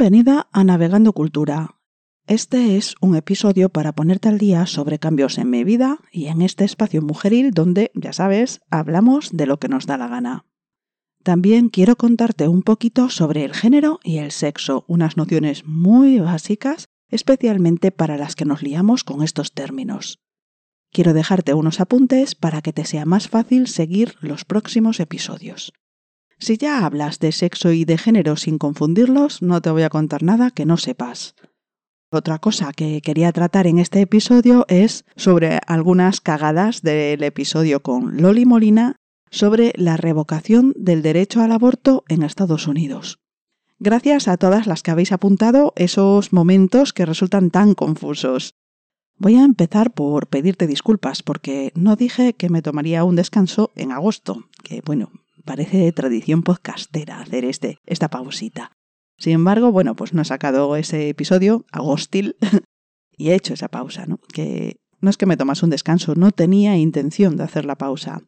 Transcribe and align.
Bienvenida 0.00 0.48
a 0.50 0.64
Navegando 0.64 1.12
Cultura. 1.12 1.76
Este 2.26 2.78
es 2.78 2.94
un 3.02 3.16
episodio 3.16 3.68
para 3.68 3.92
ponerte 3.92 4.30
al 4.30 4.38
día 4.38 4.64
sobre 4.64 4.98
cambios 4.98 5.36
en 5.36 5.50
mi 5.50 5.62
vida 5.62 5.98
y 6.10 6.28
en 6.28 6.40
este 6.40 6.64
espacio 6.64 7.02
mujeril 7.02 7.50
donde, 7.50 7.90
ya 7.92 8.14
sabes, 8.14 8.62
hablamos 8.70 9.28
de 9.30 9.44
lo 9.44 9.58
que 9.58 9.68
nos 9.68 9.84
da 9.84 9.98
la 9.98 10.08
gana. 10.08 10.46
También 11.22 11.68
quiero 11.68 11.96
contarte 11.96 12.48
un 12.48 12.62
poquito 12.62 13.10
sobre 13.10 13.44
el 13.44 13.52
género 13.52 14.00
y 14.02 14.16
el 14.16 14.30
sexo, 14.30 14.86
unas 14.88 15.18
nociones 15.18 15.66
muy 15.66 16.18
básicas, 16.18 16.86
especialmente 17.10 17.92
para 17.92 18.16
las 18.16 18.36
que 18.36 18.46
nos 18.46 18.62
liamos 18.62 19.04
con 19.04 19.22
estos 19.22 19.52
términos. 19.52 20.18
Quiero 20.90 21.12
dejarte 21.12 21.52
unos 21.52 21.78
apuntes 21.78 22.34
para 22.34 22.62
que 22.62 22.72
te 22.72 22.86
sea 22.86 23.04
más 23.04 23.28
fácil 23.28 23.66
seguir 23.66 24.14
los 24.22 24.46
próximos 24.46 24.98
episodios. 24.98 25.74
Si 26.40 26.56
ya 26.56 26.86
hablas 26.86 27.18
de 27.18 27.32
sexo 27.32 27.70
y 27.70 27.84
de 27.84 27.98
género 27.98 28.34
sin 28.36 28.56
confundirlos, 28.56 29.42
no 29.42 29.60
te 29.60 29.70
voy 29.70 29.82
a 29.82 29.90
contar 29.90 30.22
nada 30.22 30.50
que 30.50 30.64
no 30.64 30.78
sepas. 30.78 31.34
Otra 32.10 32.38
cosa 32.38 32.72
que 32.72 33.02
quería 33.02 33.30
tratar 33.30 33.66
en 33.66 33.78
este 33.78 34.00
episodio 34.00 34.64
es 34.68 35.04
sobre 35.16 35.60
algunas 35.66 36.22
cagadas 36.22 36.80
del 36.80 37.22
episodio 37.22 37.82
con 37.82 38.22
Loli 38.22 38.46
Molina 38.46 38.96
sobre 39.30 39.74
la 39.76 39.98
revocación 39.98 40.72
del 40.76 41.02
derecho 41.02 41.42
al 41.42 41.52
aborto 41.52 42.04
en 42.08 42.22
Estados 42.22 42.66
Unidos. 42.66 43.20
Gracias 43.78 44.26
a 44.26 44.38
todas 44.38 44.66
las 44.66 44.82
que 44.82 44.90
habéis 44.90 45.12
apuntado 45.12 45.74
esos 45.76 46.32
momentos 46.32 46.94
que 46.94 47.06
resultan 47.06 47.50
tan 47.50 47.74
confusos. 47.74 48.54
Voy 49.18 49.36
a 49.36 49.44
empezar 49.44 49.92
por 49.92 50.26
pedirte 50.26 50.66
disculpas 50.66 51.22
porque 51.22 51.70
no 51.74 51.96
dije 51.96 52.32
que 52.32 52.48
me 52.48 52.62
tomaría 52.62 53.04
un 53.04 53.16
descanso 53.16 53.70
en 53.76 53.92
agosto, 53.92 54.48
que 54.64 54.80
bueno, 54.80 55.10
parece 55.44 55.90
tradición 55.92 56.42
podcastera 56.42 57.20
hacer 57.20 57.44
este, 57.44 57.78
esta 57.86 58.08
pausita. 58.08 58.72
Sin 59.18 59.34
embargo, 59.34 59.72
bueno, 59.72 59.96
pues 59.96 60.14
no 60.14 60.22
he 60.22 60.24
sacado 60.24 60.76
ese 60.76 61.08
episodio 61.08 61.66
agostil 61.72 62.36
y 63.16 63.30
he 63.30 63.34
hecho 63.34 63.54
esa 63.54 63.68
pausa, 63.68 64.06
¿no? 64.06 64.18
Que 64.32 64.80
no 65.00 65.10
es 65.10 65.16
que 65.16 65.26
me 65.26 65.36
tomase 65.36 65.64
un 65.64 65.70
descanso, 65.70 66.14
no 66.14 66.30
tenía 66.30 66.76
intención 66.76 67.36
de 67.36 67.44
hacer 67.44 67.64
la 67.64 67.76
pausa 67.76 68.22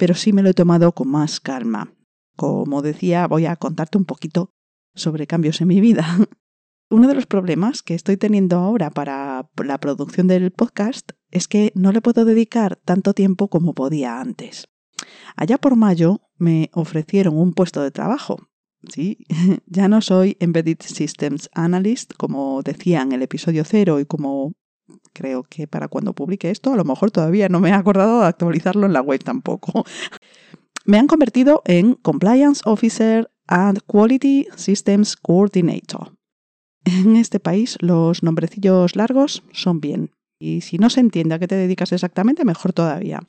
pero 0.00 0.14
sí 0.14 0.32
me 0.32 0.42
lo 0.42 0.48
he 0.48 0.54
tomado 0.54 0.92
con 0.92 1.08
más 1.08 1.40
calma. 1.40 1.92
Como 2.34 2.80
decía, 2.80 3.26
voy 3.26 3.44
a 3.44 3.56
contarte 3.56 3.98
un 3.98 4.06
poquito 4.06 4.54
sobre 4.94 5.26
cambios 5.26 5.60
en 5.60 5.68
mi 5.68 5.82
vida. 5.82 6.06
Uno 6.90 7.06
de 7.06 7.14
los 7.14 7.26
problemas 7.26 7.82
que 7.82 7.94
estoy 7.94 8.16
teniendo 8.16 8.56
ahora 8.56 8.90
para 8.90 9.50
la 9.62 9.78
producción 9.78 10.26
del 10.26 10.52
podcast 10.52 11.12
es 11.30 11.48
que 11.48 11.70
no 11.74 11.92
le 11.92 12.00
puedo 12.00 12.24
dedicar 12.24 12.76
tanto 12.76 13.12
tiempo 13.12 13.48
como 13.48 13.74
podía 13.74 14.22
antes. 14.22 14.68
Allá 15.36 15.58
por 15.58 15.76
mayo 15.76 16.22
me 16.40 16.70
ofrecieron 16.72 17.38
un 17.38 17.52
puesto 17.52 17.82
de 17.82 17.90
trabajo. 17.90 18.48
Sí, 18.88 19.18
ya 19.66 19.88
no 19.88 20.00
soy 20.00 20.36
Embedded 20.40 20.78
Systems 20.80 21.50
Analyst, 21.52 22.14
como 22.16 22.62
decía 22.62 23.02
en 23.02 23.12
el 23.12 23.22
episodio 23.22 23.64
cero 23.64 24.00
y 24.00 24.06
como 24.06 24.52
creo 25.12 25.44
que 25.44 25.66
para 25.66 25.88
cuando 25.88 26.14
publique 26.14 26.50
esto, 26.50 26.72
a 26.72 26.76
lo 26.76 26.84
mejor 26.84 27.10
todavía 27.10 27.48
no 27.48 27.60
me 27.60 27.70
he 27.70 27.72
acordado 27.72 28.20
de 28.20 28.26
actualizarlo 28.26 28.86
en 28.86 28.92
la 28.92 29.02
web 29.02 29.22
tampoco. 29.22 29.84
me 30.84 30.98
han 30.98 31.06
convertido 31.06 31.62
en 31.66 31.94
Compliance 31.94 32.62
Officer 32.64 33.30
and 33.46 33.80
Quality 33.86 34.48
Systems 34.56 35.16
Coordinator. 35.16 36.16
En 36.84 37.16
este 37.16 37.38
país 37.38 37.76
los 37.80 38.22
nombrecillos 38.22 38.96
largos 38.96 39.42
son 39.52 39.80
bien. 39.80 40.12
Y 40.38 40.62
si 40.62 40.78
no 40.78 40.88
se 40.88 41.00
entiende 41.00 41.34
a 41.34 41.38
qué 41.38 41.46
te 41.46 41.54
dedicas 41.54 41.92
exactamente, 41.92 42.46
mejor 42.46 42.72
todavía. 42.72 43.20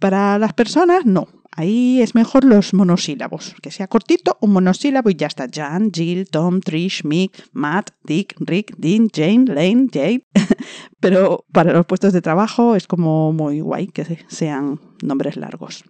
Para 0.00 0.38
las 0.38 0.54
personas, 0.54 1.06
no. 1.06 1.28
Ahí 1.52 2.00
es 2.02 2.14
mejor 2.14 2.44
los 2.44 2.74
monosílabos. 2.74 3.54
Que 3.62 3.70
sea 3.70 3.88
cortito, 3.88 4.38
un 4.40 4.52
monosílabo 4.52 5.10
y 5.10 5.16
ya 5.16 5.26
está. 5.26 5.46
Jan, 5.52 5.90
Jill, 5.92 6.28
Tom, 6.30 6.60
Trish, 6.60 7.04
Mick, 7.04 7.48
Matt, 7.52 7.90
Dick, 8.04 8.34
Rick, 8.38 8.76
Dean, 8.76 9.08
Jane, 9.12 9.46
Lane, 9.46 9.88
Jade. 9.92 10.26
Pero 11.00 11.44
para 11.52 11.72
los 11.72 11.86
puestos 11.86 12.12
de 12.12 12.22
trabajo 12.22 12.76
es 12.76 12.86
como 12.86 13.32
muy 13.32 13.60
guay 13.60 13.88
que 13.88 14.24
sean 14.28 14.80
nombres 15.02 15.36
largos. 15.36 15.84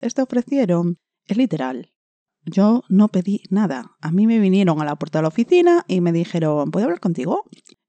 Este 0.00 0.22
ofrecieron 0.22 0.98
es 1.26 1.36
literal. 1.36 1.92
Yo 2.44 2.84
no 2.88 3.08
pedí 3.08 3.42
nada. 3.50 3.96
A 4.00 4.12
mí 4.12 4.26
me 4.26 4.38
vinieron 4.38 4.80
a 4.80 4.84
la 4.84 4.96
puerta 4.96 5.18
de 5.18 5.22
la 5.22 5.28
oficina 5.28 5.84
y 5.88 6.00
me 6.00 6.12
dijeron, 6.12 6.70
¿puedo 6.70 6.84
hablar 6.86 7.00
contigo? 7.00 7.44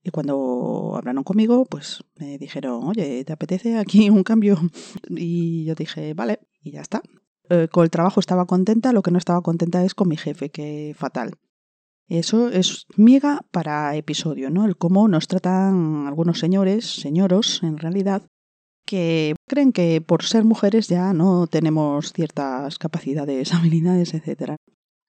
Y 0.08 0.10
cuando 0.10 0.94
hablaron 0.96 1.26
conmigo, 1.26 1.66
pues 1.66 2.02
me 2.16 2.38
dijeron, 2.38 2.82
oye, 2.86 3.26
¿te 3.26 3.34
apetece 3.34 3.78
aquí 3.78 4.10
un 4.10 4.24
cambio? 4.24 4.58
Y 5.10 5.66
yo 5.66 5.76
dije, 5.76 6.14
vale, 6.14 6.40
y 6.62 6.72
ya 6.72 6.80
está. 6.80 7.02
Eh, 7.50 7.68
con 7.70 7.84
el 7.84 7.90
trabajo 7.90 8.22
estaba 8.22 8.46
contenta, 8.46 8.94
lo 8.94 9.02
que 9.02 9.12
no 9.12 9.18
estaba 9.18 9.42
contenta 9.42 9.84
es 9.84 9.94
con 9.94 10.08
mi 10.08 10.16
jefe, 10.16 10.50
que 10.50 10.96
fatal. 10.98 11.34
Eso 12.08 12.48
es 12.48 12.86
miga 12.96 13.42
para 13.52 13.98
episodio, 13.98 14.50
¿no? 14.50 14.64
El 14.64 14.78
cómo 14.78 15.10
nos 15.10 15.28
tratan 15.28 16.08
algunos 16.08 16.40
señores, 16.40 16.86
señoros 16.86 17.62
en 17.64 17.78
realidad, 17.78 18.22
que 18.86 19.36
creen 19.46 19.74
que 19.74 20.00
por 20.00 20.24
ser 20.24 20.46
mujeres 20.46 20.88
ya 20.88 21.12
no 21.12 21.48
tenemos 21.48 22.14
ciertas 22.14 22.80
capacidades, 22.80 23.54
habilidades, 23.54 24.14
etc. 24.14 24.56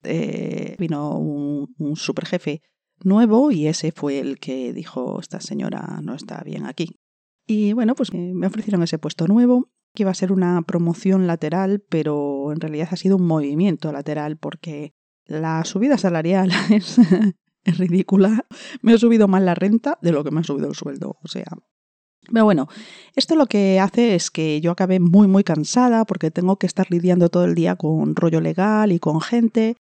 Eh, 0.03 0.75
vino 0.77 1.17
un, 1.17 1.73
un 1.77 1.95
superjefe 1.95 2.61
nuevo 3.03 3.51
y 3.51 3.67
ese 3.67 3.91
fue 3.91 4.19
el 4.19 4.39
que 4.39 4.73
dijo, 4.73 5.19
esta 5.19 5.41
señora 5.41 5.99
no 6.03 6.15
está 6.15 6.41
bien 6.43 6.65
aquí. 6.65 6.99
Y 7.47 7.73
bueno, 7.73 7.95
pues 7.95 8.13
me 8.13 8.47
ofrecieron 8.47 8.83
ese 8.83 8.99
puesto 8.99 9.27
nuevo, 9.27 9.69
que 9.95 10.03
iba 10.03 10.11
a 10.11 10.15
ser 10.15 10.31
una 10.31 10.61
promoción 10.61 11.27
lateral, 11.27 11.83
pero 11.89 12.51
en 12.51 12.59
realidad 12.59 12.89
ha 12.91 12.95
sido 12.95 13.17
un 13.17 13.25
movimiento 13.25 13.91
lateral 13.91 14.37
porque 14.37 14.93
la 15.25 15.63
subida 15.65 15.97
salarial 15.97 16.51
es, 16.69 16.97
ridícula. 17.77 18.45
Me 18.81 18.93
ha 18.93 18.97
subido 18.97 19.27
más 19.27 19.41
la 19.41 19.55
renta 19.55 19.97
de 20.01 20.11
lo 20.11 20.23
que 20.23 20.31
me 20.31 20.41
ha 20.41 20.43
subido 20.43 20.67
el 20.67 20.75
sueldo. 20.75 21.17
O 21.23 21.27
sea, 21.27 21.47
pero 22.31 22.45
bueno, 22.45 22.67
esto 23.15 23.35
lo 23.35 23.47
que 23.47 23.79
hace 23.79 24.15
es 24.15 24.31
que 24.31 24.61
yo 24.61 24.71
acabé 24.71 24.99
muy, 24.99 25.27
muy 25.27 25.43
cansada 25.43 26.05
porque 26.05 26.31
tengo 26.31 26.57
que 26.57 26.67
estar 26.67 26.87
lidiando 26.89 27.29
todo 27.29 27.45
el 27.45 27.55
día 27.55 27.75
con 27.75 28.15
rollo 28.15 28.41
legal 28.41 28.91
y 28.91 28.99
con 28.99 29.21
gente 29.21 29.77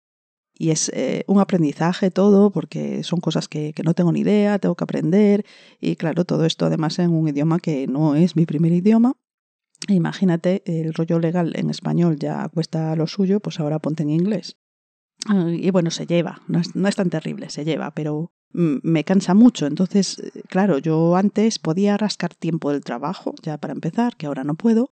y 0.60 0.72
es 0.72 0.90
eh, 0.94 1.24
un 1.28 1.40
aprendizaje 1.40 2.12
todo 2.12 2.52
porque 2.52 3.04
son 3.04 3.20
cosas 3.20 3.48
que, 3.48 3.74
que, 3.74 3.84
no 3.84 3.94
tengo 3.94 4.12
ni 4.12 4.22
idea, 4.22 4.60
tengo 4.60 4.76
que 4.76 4.84
aprender 4.84 5.46
y 5.80 5.96
claro, 5.96 6.26
todo 6.26 6.46
esto 6.46 6.66
además 6.66 7.00
en 7.00 7.12
un 7.12 7.28
idioma 7.28 7.60
que 7.60 7.88
no 7.88 8.16
es 8.16 8.36
mi 8.36 8.46
primer 8.46 8.72
idioma. 8.74 9.14
Imagínate, 9.88 10.64
el 10.66 10.94
rollo 10.94 11.20
legal 11.20 11.54
en 11.56 11.70
español 11.70 12.18
ya 12.18 12.50
cuesta 12.50 12.96
lo 12.96 13.06
suyo, 13.08 13.40
pues 13.40 13.60
ahora 13.60 13.80
ponte 13.80 14.04
en 14.04 14.10
inglés. 14.10 14.58
Y 15.50 15.72
bueno, 15.72 15.92
se 15.92 16.06
lleva, 16.06 16.42
no 16.48 16.60
es, 16.60 16.76
no 16.76 16.88
es 16.88 16.96
tan 16.96 17.10
terrible, 17.10 17.50
se 17.50 17.66
lleva, 17.66 17.92
pero 17.92 18.32
me 18.54 19.04
cansa 19.04 19.34
mucho. 19.34 19.66
Entonces, 19.66 20.20
eh, 20.20 20.42
claro, 20.48 20.78
yo 20.78 21.16
antes 21.16 21.60
podía 21.60 21.98
rascar 21.98 22.34
tiempo 22.34 22.72
del 22.72 22.84
trabajo, 22.84 23.36
ya 23.42 23.58
para 23.58 23.74
empezar, 23.74 24.16
que 24.16 24.26
ahora 24.26 24.44
no 24.44 24.56
puedo, 24.56 24.94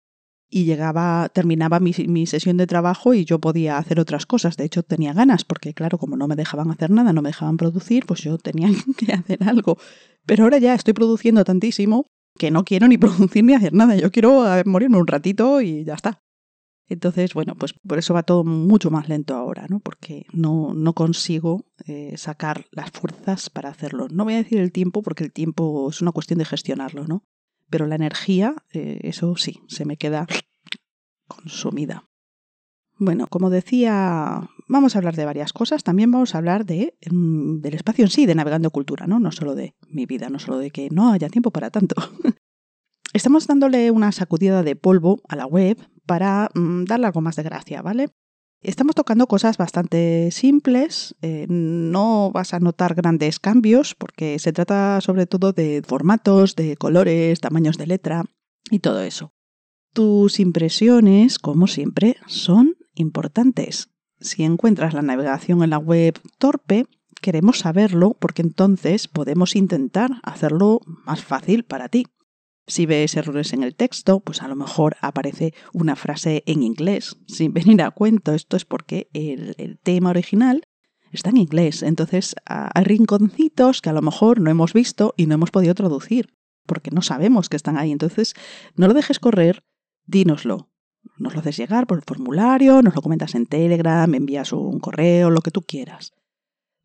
y 0.55 0.67
llegaba, 0.67 1.31
terminaba 1.31 1.81
mi, 1.81 1.95
mi, 2.07 2.27
sesión 2.27 2.59
de 2.59 2.67
trabajo 2.67 3.15
y 3.15 3.25
yo 3.25 3.39
podía 3.39 3.79
hacer 3.79 3.99
otras 3.99 4.27
cosas. 4.27 4.59
De 4.59 4.65
hecho, 4.65 4.83
tenía 4.83 5.15
ganas, 5.15 5.45
porque 5.45 5.73
claro, 5.73 5.97
como 5.97 6.15
no 6.15 6.29
me 6.29 6.37
dejaban 6.37 6.71
hacer 6.71 6.91
nada, 6.91 7.15
no 7.15 7.23
me 7.23 7.31
dejaban 7.31 7.57
producir, 7.57 8.05
pues 8.05 8.21
yo 8.21 8.37
tenía 8.37 8.69
que 8.99 9.15
hacer 9.15 9.43
algo. 9.45 9.79
Pero 10.27 10.45
ahora 10.45 10.59
ya 10.59 10.75
estoy 10.75 10.93
produciendo 10.93 11.43
tantísimo 11.45 12.07
que 12.39 12.51
no 12.51 12.65
quiero 12.65 12.87
ni 12.87 12.99
producir 12.99 13.43
ni 13.45 13.55
hacer 13.55 13.73
nada. 13.73 13.97
Yo 13.97 14.11
quiero 14.11 14.47
eh, 14.55 14.63
morirme 14.67 14.99
un 14.99 15.07
ratito 15.07 15.63
y 15.63 15.85
ya 15.85 15.95
está. 15.95 16.21
Entonces, 16.87 17.33
bueno, 17.33 17.55
pues 17.55 17.73
por 17.73 17.99
eso 17.99 18.13
va 18.13 18.23
todo 18.23 18.45
mucho 18.45 18.91
más 18.91 19.09
lento 19.09 19.35
ahora, 19.35 19.67
¿no? 19.71 19.81
Porque 19.81 20.27
no, 20.35 20.75
no 20.75 20.93
consigo 20.93 21.65
eh, 21.87 22.19
sacar 22.19 22.67
las 22.73 22.91
fuerzas 22.91 23.49
para 23.49 23.71
hacerlo. 23.71 24.09
No 24.11 24.25
voy 24.25 24.35
a 24.35 24.43
decir 24.43 24.59
el 24.59 24.71
tiempo, 24.71 25.01
porque 25.01 25.25
el 25.25 25.33
tiempo 25.33 25.89
es 25.89 26.03
una 26.03 26.13
cuestión 26.13 26.39
de 26.39 26.45
gestionarlo, 26.45 27.07
¿no? 27.07 27.25
Pero 27.73 27.87
la 27.87 27.97
energía, 27.97 28.55
eh, 28.73 29.01
eso 29.03 29.35
sí, 29.37 29.61
se 29.67 29.87
me 29.87 29.97
queda 29.97 30.27
consumida. 31.27 32.05
Bueno, 32.99 33.27
como 33.27 33.49
decía, 33.49 34.49
vamos 34.69 34.95
a 34.95 34.99
hablar 34.99 35.17
de 35.17 35.25
varias 35.25 35.55
cosas. 35.55 35.83
También 35.83 36.13
vamos 36.13 36.35
a 36.35 36.39
hablar 36.39 36.67
de, 36.67 36.95
mm, 37.11 37.61
del 37.61 37.75
espacio 37.75 38.05
en 38.05 38.11
sí, 38.11 38.27
de 38.27 38.35
Navegando 38.35 38.71
Cultura, 38.71 39.07
¿no? 39.07 39.19
No 39.19 39.33
solo 39.33 39.55
de 39.55 39.75
mi 39.89 40.05
vida, 40.05 40.29
no 40.29 40.39
solo 40.39 40.59
de 40.59 40.71
que 40.71 40.91
no 40.91 41.13
haya 41.13 41.31
tiempo 41.31 41.51
para 41.51 41.71
tanto. 41.71 41.97
Estamos 43.15 43.47
dándole 43.47 43.91
una 43.91 44.13
sacudida 44.13 44.63
de 44.63 44.77
polvo 44.77 45.23
a 45.27 45.35
la 45.35 45.47
web 45.47 45.79
para 46.05 46.51
mm, 46.55 46.85
darle 46.85 47.07
algo 47.07 47.23
más 47.23 47.37
de 47.37 47.43
gracia, 47.43 47.81
¿vale? 47.81 48.11
Estamos 48.63 48.95
tocando 48.95 49.27
cosas 49.27 49.59
bastante 49.59 50.31
simples, 50.31 51.17
eh, 51.21 51.47
no 51.49 52.31
vas 52.31 52.55
a 52.55 52.61
notar 52.61 52.95
grandes 52.95 53.41
cambios 53.41 53.97
porque 53.97 54.39
se 54.39 54.53
trata 54.53 55.01
sobre 55.01 55.27
todo 55.27 55.53
de 55.53 55.83
formatos, 55.85 56.55
de 56.55 56.77
colores, 56.77 57.41
tamaños 57.41 57.77
de 57.77 57.89
letra 57.89 58.25
y 58.71 58.79
todo 58.79 59.03
eso. 59.03 59.33
Tus 59.93 60.39
impresiones, 60.39 61.41
como 61.41 61.67
siempre, 61.67 62.19
son 62.29 62.77
importantes. 62.95 63.89
Si 64.21 64.45
encuentras 64.45 64.95
la 64.95 65.03
navegación 65.03 65.65
en 65.65 65.71
la 65.71 65.79
web 65.79 66.21
torpe, 66.39 66.87
queremos 67.21 67.59
saberlo 67.59 68.17
porque 68.21 68.43
entonces 68.43 69.09
podemos 69.09 69.57
intentar 69.57 70.21
hacerlo 70.23 70.81
más 70.87 71.25
fácil 71.25 71.65
para 71.65 71.89
ti. 71.89 72.07
Si 72.67 72.87
ves 72.87 73.17
errores 73.17 73.53
en 73.53 73.63
el 73.63 73.75
texto, 73.75 74.21
pues 74.21 74.41
a 74.43 74.49
lo 74.49 74.55
mejor 74.55 74.97
aparece 75.01 75.53
una 75.73 75.97
frase 75.97 76.45
en 76.47 76.63
inglés 76.63 77.17
sin 77.27 77.53
venir 77.53 77.83
a 77.83 77.91
cuento. 77.91 78.35
Esto 78.35 78.57
es 78.57 78.65
porque 78.65 79.09
el, 79.13 79.79
tema 79.83 80.11
original 80.11 80.69
está 81.11 81.31
en 81.31 81.39
inglés. 81.39 81.83
Entonces 81.83 82.37
hay 82.47 82.85
rinconcitos 82.85 83.81
que 83.81 83.91
a 83.91 83.93
lo 83.93 84.03
mejor 84.03 84.41
no 84.41 84.51
hemos 84.51 84.73
visto 84.73 85.15
y 85.17 85.27
no 85.27 85.35
hemos 85.35 85.51
podido 85.51 85.75
traducir, 85.75 86.35
porque 86.67 86.91
no 86.91 87.03
sabemos 87.03 87.49
que 87.49 87.57
están 87.57 87.77
ahí. 87.77 87.91
Entonces, 87.91 88.35
no 88.77 88.87
lo 88.87 88.95
dejes 88.95 89.19
correr, 89.19 89.65
dínoslo. 90.07 90.71
Nos 91.19 91.35
lo 91.35 91.41
haces 91.41 91.57
llegar 91.57 91.89
por 91.89 91.99
el 91.99 92.05
formulario, 92.05 92.81
nos 92.81 92.95
lo 92.95 93.03
comentas 93.03 93.35
en 93.35 93.47
Telegram, 93.47 94.15
envías 94.15 94.53
un 94.53 94.79
correo, 94.79 95.31
lo 95.31 95.41
que 95.41 95.51
tú 95.51 95.63
quieras. 95.63 96.13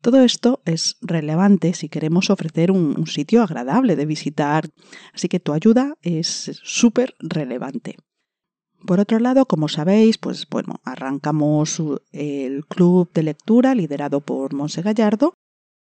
Todo 0.00 0.22
esto 0.22 0.62
es 0.64 0.96
relevante 1.00 1.74
si 1.74 1.88
queremos 1.88 2.30
ofrecer 2.30 2.70
un, 2.70 3.06
sitio 3.06 3.42
agradable 3.42 3.96
de 3.96 4.06
visitar, 4.06 4.68
así 5.12 5.28
que 5.28 5.40
tu 5.40 5.52
ayuda 5.52 5.94
es 6.02 6.60
súper 6.62 7.14
relevante. 7.18 7.96
Por 8.86 9.00
otro 9.00 9.18
lado, 9.18 9.46
como 9.46 9.68
sabéis, 9.68 10.18
pues 10.18 10.46
bueno, 10.48 10.80
arrancamos 10.84 11.82
el 12.12 12.64
club 12.66 13.10
de 13.12 13.24
lectura 13.24 13.74
liderado 13.74 14.20
por 14.20 14.54
Monse 14.54 14.82
Gallardo 14.82 15.34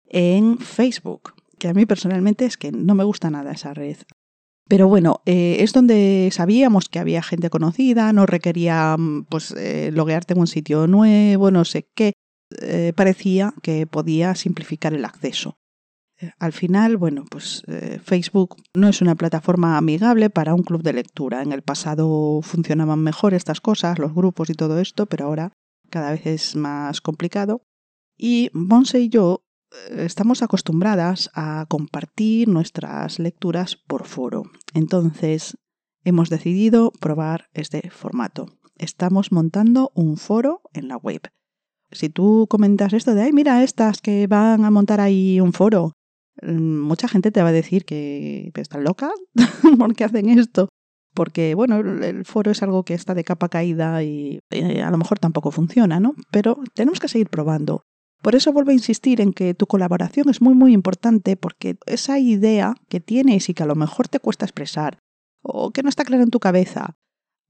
en 0.06 0.58
Facebook, 0.58 1.34
que 1.58 1.68
a 1.68 1.74
mí 1.74 1.86
personalmente 1.86 2.46
es 2.46 2.56
que 2.56 2.72
no 2.72 2.96
me 2.96 3.04
gusta 3.04 3.30
nada 3.30 3.52
esa 3.52 3.74
red. 3.74 3.98
Pero 4.68 4.88
bueno, 4.88 5.20
eh, 5.24 5.58
es 5.60 5.72
donde 5.72 6.30
sabíamos 6.32 6.88
que 6.88 6.98
había 6.98 7.22
gente 7.22 7.50
conocida, 7.50 8.12
no 8.12 8.26
requería 8.26 8.96
pues 9.28 9.52
eh, 9.52 9.90
loguearte 9.92 10.34
en 10.34 10.40
un 10.40 10.46
sitio 10.48 10.88
nuevo, 10.88 11.50
no 11.52 11.64
sé 11.64 11.88
qué. 11.94 12.12
Eh, 12.58 12.92
parecía 12.96 13.54
que 13.62 13.86
podía 13.86 14.34
simplificar 14.34 14.92
el 14.92 15.04
acceso. 15.04 15.58
Eh, 16.18 16.32
al 16.38 16.52
final, 16.52 16.96
bueno, 16.96 17.24
pues 17.30 17.62
eh, 17.68 18.00
Facebook 18.02 18.56
no 18.74 18.88
es 18.88 19.00
una 19.00 19.14
plataforma 19.14 19.76
amigable 19.76 20.30
para 20.30 20.54
un 20.54 20.64
club 20.64 20.82
de 20.82 20.92
lectura. 20.92 21.42
En 21.42 21.52
el 21.52 21.62
pasado 21.62 22.40
funcionaban 22.42 23.00
mejor 23.00 23.34
estas 23.34 23.60
cosas, 23.60 23.98
los 23.98 24.14
grupos 24.14 24.50
y 24.50 24.54
todo 24.54 24.80
esto, 24.80 25.06
pero 25.06 25.26
ahora 25.26 25.52
cada 25.90 26.10
vez 26.10 26.26
es 26.26 26.56
más 26.56 27.00
complicado. 27.00 27.62
Y 28.16 28.50
Monse 28.52 29.00
y 29.00 29.08
yo 29.08 29.44
estamos 29.96 30.42
acostumbradas 30.42 31.30
a 31.34 31.64
compartir 31.68 32.48
nuestras 32.48 33.20
lecturas 33.20 33.76
por 33.76 34.04
foro. 34.04 34.42
Entonces, 34.74 35.56
hemos 36.04 36.28
decidido 36.28 36.92
probar 37.00 37.48
este 37.54 37.88
formato. 37.90 38.46
Estamos 38.76 39.30
montando 39.30 39.92
un 39.94 40.16
foro 40.16 40.62
en 40.72 40.88
la 40.88 40.96
web 40.96 41.22
si 41.92 42.08
tú 42.08 42.46
comentas 42.48 42.92
esto 42.92 43.14
de, 43.14 43.22
ay, 43.22 43.32
mira, 43.32 43.62
estas 43.62 44.00
que 44.00 44.26
van 44.26 44.64
a 44.64 44.70
montar 44.70 45.00
ahí 45.00 45.40
un 45.40 45.52
foro, 45.52 45.92
mm, 46.42 46.80
mucha 46.80 47.08
gente 47.08 47.30
te 47.30 47.42
va 47.42 47.48
a 47.48 47.52
decir 47.52 47.84
que 47.84 48.52
están 48.54 48.84
locas, 48.84 49.12
¿por 49.78 49.94
qué 49.94 50.04
hacen 50.04 50.28
esto? 50.28 50.68
Porque, 51.14 51.54
bueno, 51.54 51.78
el 51.80 52.24
foro 52.24 52.50
es 52.50 52.62
algo 52.62 52.84
que 52.84 52.94
está 52.94 53.14
de 53.14 53.24
capa 53.24 53.48
caída 53.48 54.02
y 54.02 54.40
eh, 54.50 54.82
a 54.82 54.90
lo 54.90 54.98
mejor 54.98 55.18
tampoco 55.18 55.50
funciona, 55.50 55.98
¿no? 55.98 56.14
Pero 56.30 56.58
tenemos 56.74 57.00
que 57.00 57.08
seguir 57.08 57.28
probando. 57.28 57.82
Por 58.22 58.34
eso 58.34 58.52
vuelvo 58.52 58.70
a 58.70 58.74
insistir 58.74 59.20
en 59.20 59.32
que 59.32 59.54
tu 59.54 59.66
colaboración 59.66 60.28
es 60.28 60.40
muy, 60.40 60.54
muy 60.54 60.72
importante 60.72 61.36
porque 61.36 61.76
esa 61.86 62.18
idea 62.18 62.74
que 62.88 63.00
tienes 63.00 63.48
y 63.48 63.54
que 63.54 63.62
a 63.62 63.66
lo 63.66 63.74
mejor 63.74 64.08
te 64.08 64.20
cuesta 64.20 64.44
expresar 64.44 64.98
o 65.42 65.72
que 65.72 65.82
no 65.82 65.88
está 65.88 66.04
clara 66.04 66.22
en 66.22 66.30
tu 66.30 66.38
cabeza, 66.38 66.96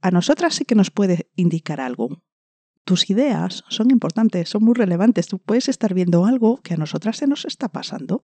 a 0.01 0.11
nosotras 0.11 0.55
sí 0.55 0.65
que 0.65 0.77
nos 0.77 0.91
puede 0.91 1.29
indicar 1.35 1.81
algo 1.81 2.23
tus 2.91 3.09
ideas 3.09 3.63
son 3.69 3.93
importantes, 3.93 4.49
son 4.49 4.65
muy 4.65 4.75
relevantes. 4.75 5.29
Tú 5.29 5.39
puedes 5.39 5.69
estar 5.69 5.95
viendo 5.95 6.25
algo 6.25 6.61
que 6.61 6.75
a 6.75 6.77
nosotras 6.77 7.19
se 7.19 7.29
nos 7.29 7.45
está 7.45 7.69
pasando. 7.69 8.25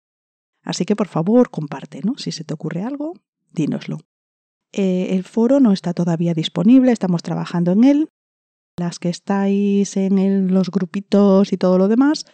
Así 0.64 0.86
que 0.86 0.96
por 0.96 1.08
favor, 1.08 1.52
comparte, 1.52 2.02
¿no? 2.04 2.18
Si 2.18 2.32
se 2.32 2.44
te 2.44 2.56
ocurre 2.56 2.82
algo, 2.82 3.14
dínoslo. 3.52 4.00
Eh, 4.72 5.10
el 5.12 5.24
foro 5.24 5.60
no 5.60 5.72
está 5.72 5.94
todavía 5.94 6.34
disponible, 6.34 6.92
estamos 6.92 7.22
trabajando 7.22 7.74
en 7.74 7.84
él. 7.84 8.10
Las 8.76 8.98
que 8.98 9.10
estáis 9.10 9.98
en 9.98 10.52
los 10.52 10.72
grupitos 10.72 11.54
y 11.54 11.58
todo 11.58 11.78
lo 11.78 11.88
demás, 11.88 12.26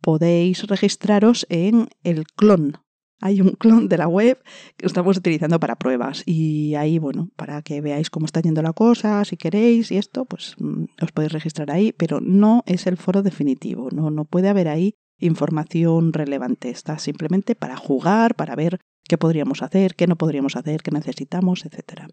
podéis 0.00 0.68
registraros 0.68 1.44
en 1.48 1.88
el 2.04 2.24
clon 2.26 2.83
hay 3.20 3.40
un 3.40 3.50
clon 3.50 3.88
de 3.88 3.98
la 3.98 4.08
web 4.08 4.42
que 4.76 4.86
estamos 4.86 5.16
utilizando 5.16 5.58
para 5.60 5.76
pruebas 5.76 6.22
y 6.26 6.74
ahí, 6.74 6.98
bueno, 6.98 7.30
para 7.36 7.62
que 7.62 7.80
veáis 7.80 8.10
cómo 8.10 8.26
está 8.26 8.40
yendo 8.40 8.62
la 8.62 8.72
cosa, 8.72 9.24
si 9.24 9.36
queréis 9.36 9.90
y 9.90 9.96
esto, 9.96 10.24
pues 10.24 10.56
mm, 10.58 10.84
os 11.02 11.12
podéis 11.12 11.32
registrar 11.32 11.70
ahí, 11.70 11.92
pero 11.92 12.20
no 12.20 12.62
es 12.66 12.86
el 12.86 12.96
foro 12.96 13.22
definitivo, 13.22 13.88
no, 13.90 14.10
no 14.10 14.24
puede 14.24 14.48
haber 14.48 14.68
ahí 14.68 14.94
información 15.18 16.12
relevante, 16.12 16.70
está 16.70 16.98
simplemente 16.98 17.54
para 17.54 17.76
jugar, 17.76 18.34
para 18.34 18.56
ver 18.56 18.80
qué 19.04 19.16
podríamos 19.16 19.62
hacer, 19.62 19.94
qué 19.94 20.06
no 20.06 20.16
podríamos 20.16 20.56
hacer, 20.56 20.82
qué 20.82 20.90
necesitamos, 20.90 21.64
etc. 21.64 22.08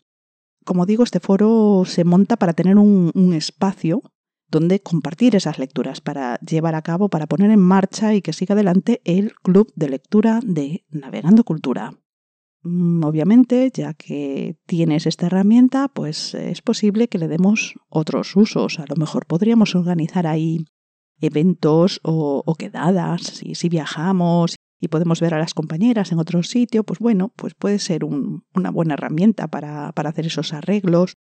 Como 0.66 0.86
digo, 0.86 1.04
este 1.04 1.20
foro 1.20 1.84
se 1.86 2.04
monta 2.04 2.38
para 2.38 2.54
tener 2.54 2.78
un, 2.78 3.12
un 3.16 3.34
espacio 3.34 4.04
donde 4.52 4.82
compartir 4.82 5.36
esas 5.36 5.58
lecturas 5.58 6.02
para 6.02 6.38
llevar 6.40 6.76
a 6.76 6.82
cabo, 6.82 7.10
para 7.10 7.28
poner 7.28 7.52
en 7.52 7.60
marcha 7.60 8.14
y 8.14 8.22
que 8.22 8.34
siga 8.34 8.54
adelante 8.54 9.02
el 9.06 9.34
club 9.34 9.72
de 9.76 9.90
lectura 9.90 10.40
de 10.44 10.86
Navegando 10.90 11.44
Cultura. 11.44 11.94
Mm, 12.64 13.04
obviamente, 13.04 13.72
ya 13.74 13.94
que 13.94 14.58
tienes 14.68 15.08
esta 15.08 15.28
herramienta, 15.28 15.88
pues 15.88 16.34
es 16.36 16.62
posible 16.62 17.08
que 17.08 17.18
le 17.18 17.28
demos 17.28 17.76
otros 17.90 18.36
usos. 18.36 18.80
A 18.80 18.86
lo 18.88 18.96
mejor 18.96 19.26
podríamos 19.26 19.74
organizar 19.74 20.28
ahí 20.28 20.66
eventos 21.22 22.00
o, 22.04 22.44
quedadas. 22.58 23.22
Si, 23.22 23.56
si, 23.56 23.70
viajamos 23.70 24.56
y 24.80 24.90
podemos 24.90 25.22
ver 25.22 25.34
a 25.34 25.40
las 25.40 25.54
compañeras 25.54 26.12
en 26.12 26.20
otro 26.20 26.44
sitio, 26.44 26.84
pues 26.84 27.00
bueno, 27.00 27.32
pues 27.36 27.54
puede 27.54 27.80
ser 27.80 28.04
una 28.04 28.72
buena 28.72 28.96
herramienta 28.96 29.48
para, 29.48 29.90
hacer 29.90 30.26
esos 30.26 30.54
arreglos, 30.54 31.16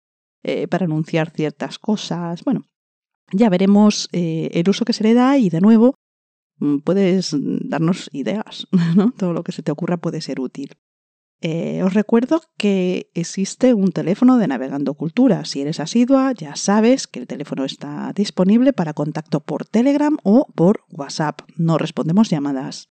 eh, 0.44 0.68
para 0.68 0.86
anunciar 0.86 1.30
ciertas 1.30 1.78
cosas. 1.80 2.44
Bueno, 2.44 2.66
ya 3.32 3.50
veremos 3.50 4.10
eh, 4.12 4.50
el 4.54 4.70
uso 4.70 4.86
que 4.86 4.94
se 4.94 5.04
le 5.04 5.14
da 5.14 5.38
y 5.38 5.50
de 5.50 5.62
nuevo 5.62 5.96
mm, 6.58 6.80
puedes 6.80 7.36
darnos 7.38 8.10
ideas, 8.14 8.68
¿no? 8.96 9.12
Todo 9.12 9.34
lo 9.34 9.44
que 9.44 9.52
se 9.52 9.64
te 9.64 9.72
ocurra 9.72 9.98
puede 9.98 10.22
ser 10.22 10.40
útil. 10.40 10.76
Eh, 11.42 11.82
os 11.84 11.94
recuerdo 11.94 12.42
que 12.58 13.12
existe 13.14 13.74
un 13.74 13.92
teléfono 13.92 14.38
de 14.38 14.48
Navegando 14.48 14.94
Cultura. 14.94 15.46
Si 15.46 15.62
eres 15.62 15.80
asidua, 15.80 16.34
ya 16.34 16.58
sabes 16.58 17.08
que 17.08 17.20
el 17.20 17.28
teléfono 17.28 17.64
está 17.64 18.12
disponible 18.14 18.74
para 18.74 18.94
contacto 18.94 19.40
por 19.40 19.66
Telegram 19.66 20.18
o 20.24 20.48
por 20.54 20.84
WhatsApp. 20.92 21.42
No 21.56 21.78
respondemos 21.78 22.30
llamadas. 22.30 22.89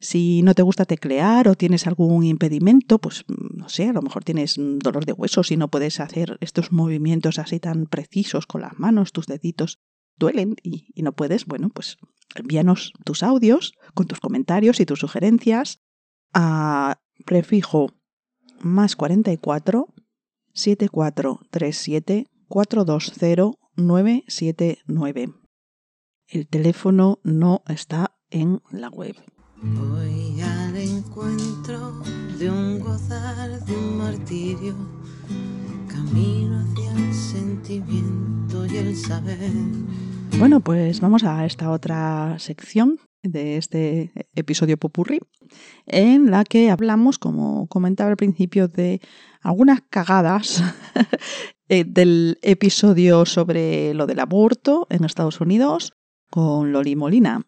Si 0.00 0.42
no 0.42 0.54
te 0.54 0.62
gusta 0.62 0.84
teclear 0.84 1.48
o 1.48 1.56
tienes 1.56 1.86
algún 1.88 2.24
impedimento, 2.24 2.98
pues 2.98 3.24
no 3.28 3.68
sé, 3.68 3.88
a 3.88 3.92
lo 3.92 4.02
mejor 4.02 4.22
tienes 4.22 4.54
dolor 4.56 5.04
de 5.04 5.12
huesos 5.12 5.50
y 5.50 5.56
no 5.56 5.68
puedes 5.68 5.98
hacer 5.98 6.38
estos 6.40 6.70
movimientos 6.70 7.38
así 7.40 7.58
tan 7.58 7.86
precisos 7.86 8.46
con 8.46 8.60
las 8.60 8.78
manos, 8.78 9.12
tus 9.12 9.26
deditos 9.26 9.80
duelen 10.16 10.56
y, 10.62 10.86
no 11.02 11.12
puedes, 11.12 11.46
bueno, 11.46 11.70
pues 11.70 11.96
envíanos 12.34 12.92
tus 13.04 13.22
audios 13.22 13.72
con 13.94 14.06
tus 14.06 14.20
comentarios 14.20 14.78
y 14.80 14.86
tus 14.86 15.00
sugerencias 15.00 15.80
a 16.32 17.00
prefijo 17.24 17.92
más 18.60 18.94
44 18.96 19.88
7437 20.52 22.26
420 22.48 23.58
979. 23.76 25.34
El 26.26 26.48
teléfono 26.48 27.20
no 27.22 27.62
está 27.68 28.18
en 28.30 28.60
la 28.70 28.88
web. 28.88 29.16
Voy 29.60 30.40
al 30.40 30.76
encuentro 30.76 32.00
de 32.38 32.48
un 32.48 32.78
gozar, 32.78 33.64
de 33.64 33.76
un 33.76 33.98
martirio, 33.98 34.76
camino 35.88 36.60
hacia 36.60 36.92
el 36.92 37.12
sentimiento 37.12 38.66
y 38.66 38.76
el 38.76 38.96
saber. 38.96 39.50
Bueno, 40.38 40.60
pues 40.60 41.00
vamos 41.00 41.24
a 41.24 41.44
esta 41.44 41.72
otra 41.72 42.38
sección 42.38 43.00
de 43.24 43.56
este 43.56 44.12
episodio 44.36 44.76
Popurri, 44.76 45.18
en 45.86 46.30
la 46.30 46.44
que 46.44 46.70
hablamos, 46.70 47.18
como 47.18 47.66
comentaba 47.66 48.10
al 48.10 48.16
principio, 48.16 48.68
de 48.68 49.00
algunas 49.40 49.80
cagadas 49.90 50.62
eh, 51.68 51.82
del 51.82 52.38
episodio 52.42 53.26
sobre 53.26 53.92
lo 53.92 54.06
del 54.06 54.20
aborto 54.20 54.86
en 54.88 55.02
Estados 55.02 55.40
Unidos 55.40 55.94
con 56.30 56.70
Loli 56.70 56.94
Molina 56.94 57.44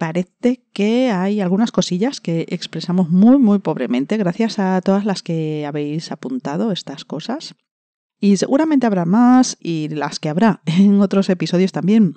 parece 0.00 0.64
que 0.72 1.10
hay 1.10 1.42
algunas 1.42 1.72
cosillas 1.72 2.22
que 2.22 2.46
expresamos 2.48 3.10
muy, 3.10 3.36
muy 3.36 3.58
pobremente, 3.58 4.16
gracias 4.16 4.58
a 4.58 4.80
todas 4.80 5.04
las 5.04 5.22
que 5.22 5.66
habéis 5.66 6.10
apuntado 6.10 6.72
estas 6.72 7.04
cosas. 7.04 7.54
Y 8.18 8.38
seguramente 8.38 8.86
habrá 8.86 9.04
más 9.04 9.58
y 9.60 9.90
las 9.90 10.18
que 10.18 10.30
habrá 10.30 10.62
en 10.66 11.02
otros 11.02 11.28
episodios 11.28 11.72
también. 11.72 12.14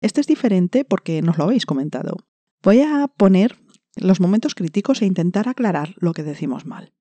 Este 0.00 0.20
es 0.20 0.28
diferente 0.28 0.84
porque 0.84 1.22
nos 1.22 1.36
lo 1.36 1.44
habéis 1.44 1.66
comentado. 1.66 2.18
Voy 2.62 2.82
a 2.82 3.08
poner 3.08 3.58
los 3.96 4.20
momentos 4.20 4.54
críticos 4.54 5.02
e 5.02 5.06
intentar 5.06 5.48
aclarar 5.48 5.94
lo 5.96 6.12
que 6.12 6.22
decimos 6.22 6.66
mal. 6.66 6.92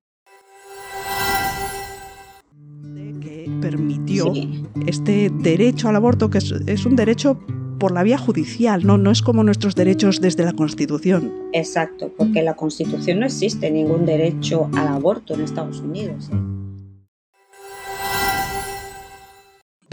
Permitió 3.64 4.34
este 4.86 5.30
derecho 5.30 5.88
al 5.90 5.96
aborto, 5.96 6.30
que 6.30 6.40
es 6.40 6.86
un 6.86 6.96
derecho 6.96 7.40
por 7.80 7.92
la 7.92 8.04
vía 8.04 8.18
judicial, 8.18 8.86
no, 8.86 8.98
no 8.98 9.10
es 9.10 9.22
como 9.22 9.44
nuestros 9.44 9.76
derechos 9.76 10.22
desde 10.22 10.46
la 10.46 10.54
Constitución. 10.54 11.32
Exacto, 11.54 12.12
porque 12.18 12.40
en 12.40 12.46
la 12.46 12.56
Constitución 12.56 13.20
no 13.20 13.26
existe 13.26 13.72
ningún 13.72 14.06
derecho 14.06 14.70
al 14.76 14.88
aborto 14.88 15.34
en 15.34 15.42
Estados 15.42 15.80
Unidos. 15.80 16.30
¿eh? 16.32 16.54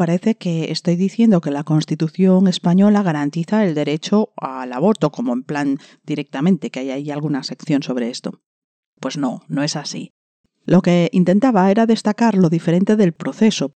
parece 0.01 0.35
que 0.35 0.73
estoy 0.73 0.97
diciendo 0.97 1.43
que 1.43 1.51
la 1.51 1.63
Constitución 1.63 2.49
española 2.49 3.03
garantiza 3.03 3.67
el 3.67 3.75
derecho 3.75 4.33
al 4.39 4.73
aborto, 4.73 5.13
como 5.13 5.35
en 5.35 5.43
plan 5.43 5.79
directamente, 6.05 6.71
que 6.71 6.81
hay 6.81 6.91
ahí 6.91 7.11
alguna 7.11 7.43
sección 7.43 7.83
sobre 7.83 8.09
esto. 8.09 8.41
Pues 8.99 9.19
no, 9.19 9.43
no 9.49 9.63
es 9.63 9.77
así. 9.77 10.15
Lo 10.65 10.83
que 10.83 11.09
intentaba 11.13 11.71
era 11.71 11.87
destacar 11.87 12.35
lo 12.37 12.49
diferente 12.49 12.97
del 12.97 13.13
proceso. 13.13 13.75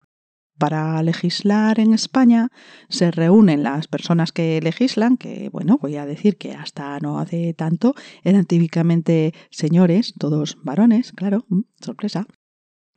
Para 0.58 1.02
legislar 1.02 1.80
en 1.80 1.94
España 1.94 2.50
se 2.88 3.10
reúnen 3.10 3.62
las 3.62 3.88
personas 3.88 4.32
que 4.32 4.60
legislan, 4.62 5.16
que 5.16 5.48
bueno, 5.50 5.78
voy 5.80 5.96
a 5.96 6.06
decir 6.06 6.36
que 6.36 6.52
hasta 6.52 6.98
no 7.00 7.18
hace 7.18 7.54
tanto 7.54 7.94
eran 8.22 8.44
típicamente 8.44 9.32
señores, 9.50 10.14
todos 10.18 10.58
varones, 10.62 11.12
claro, 11.12 11.46
mm, 11.48 11.62
sorpresa. 11.80 12.26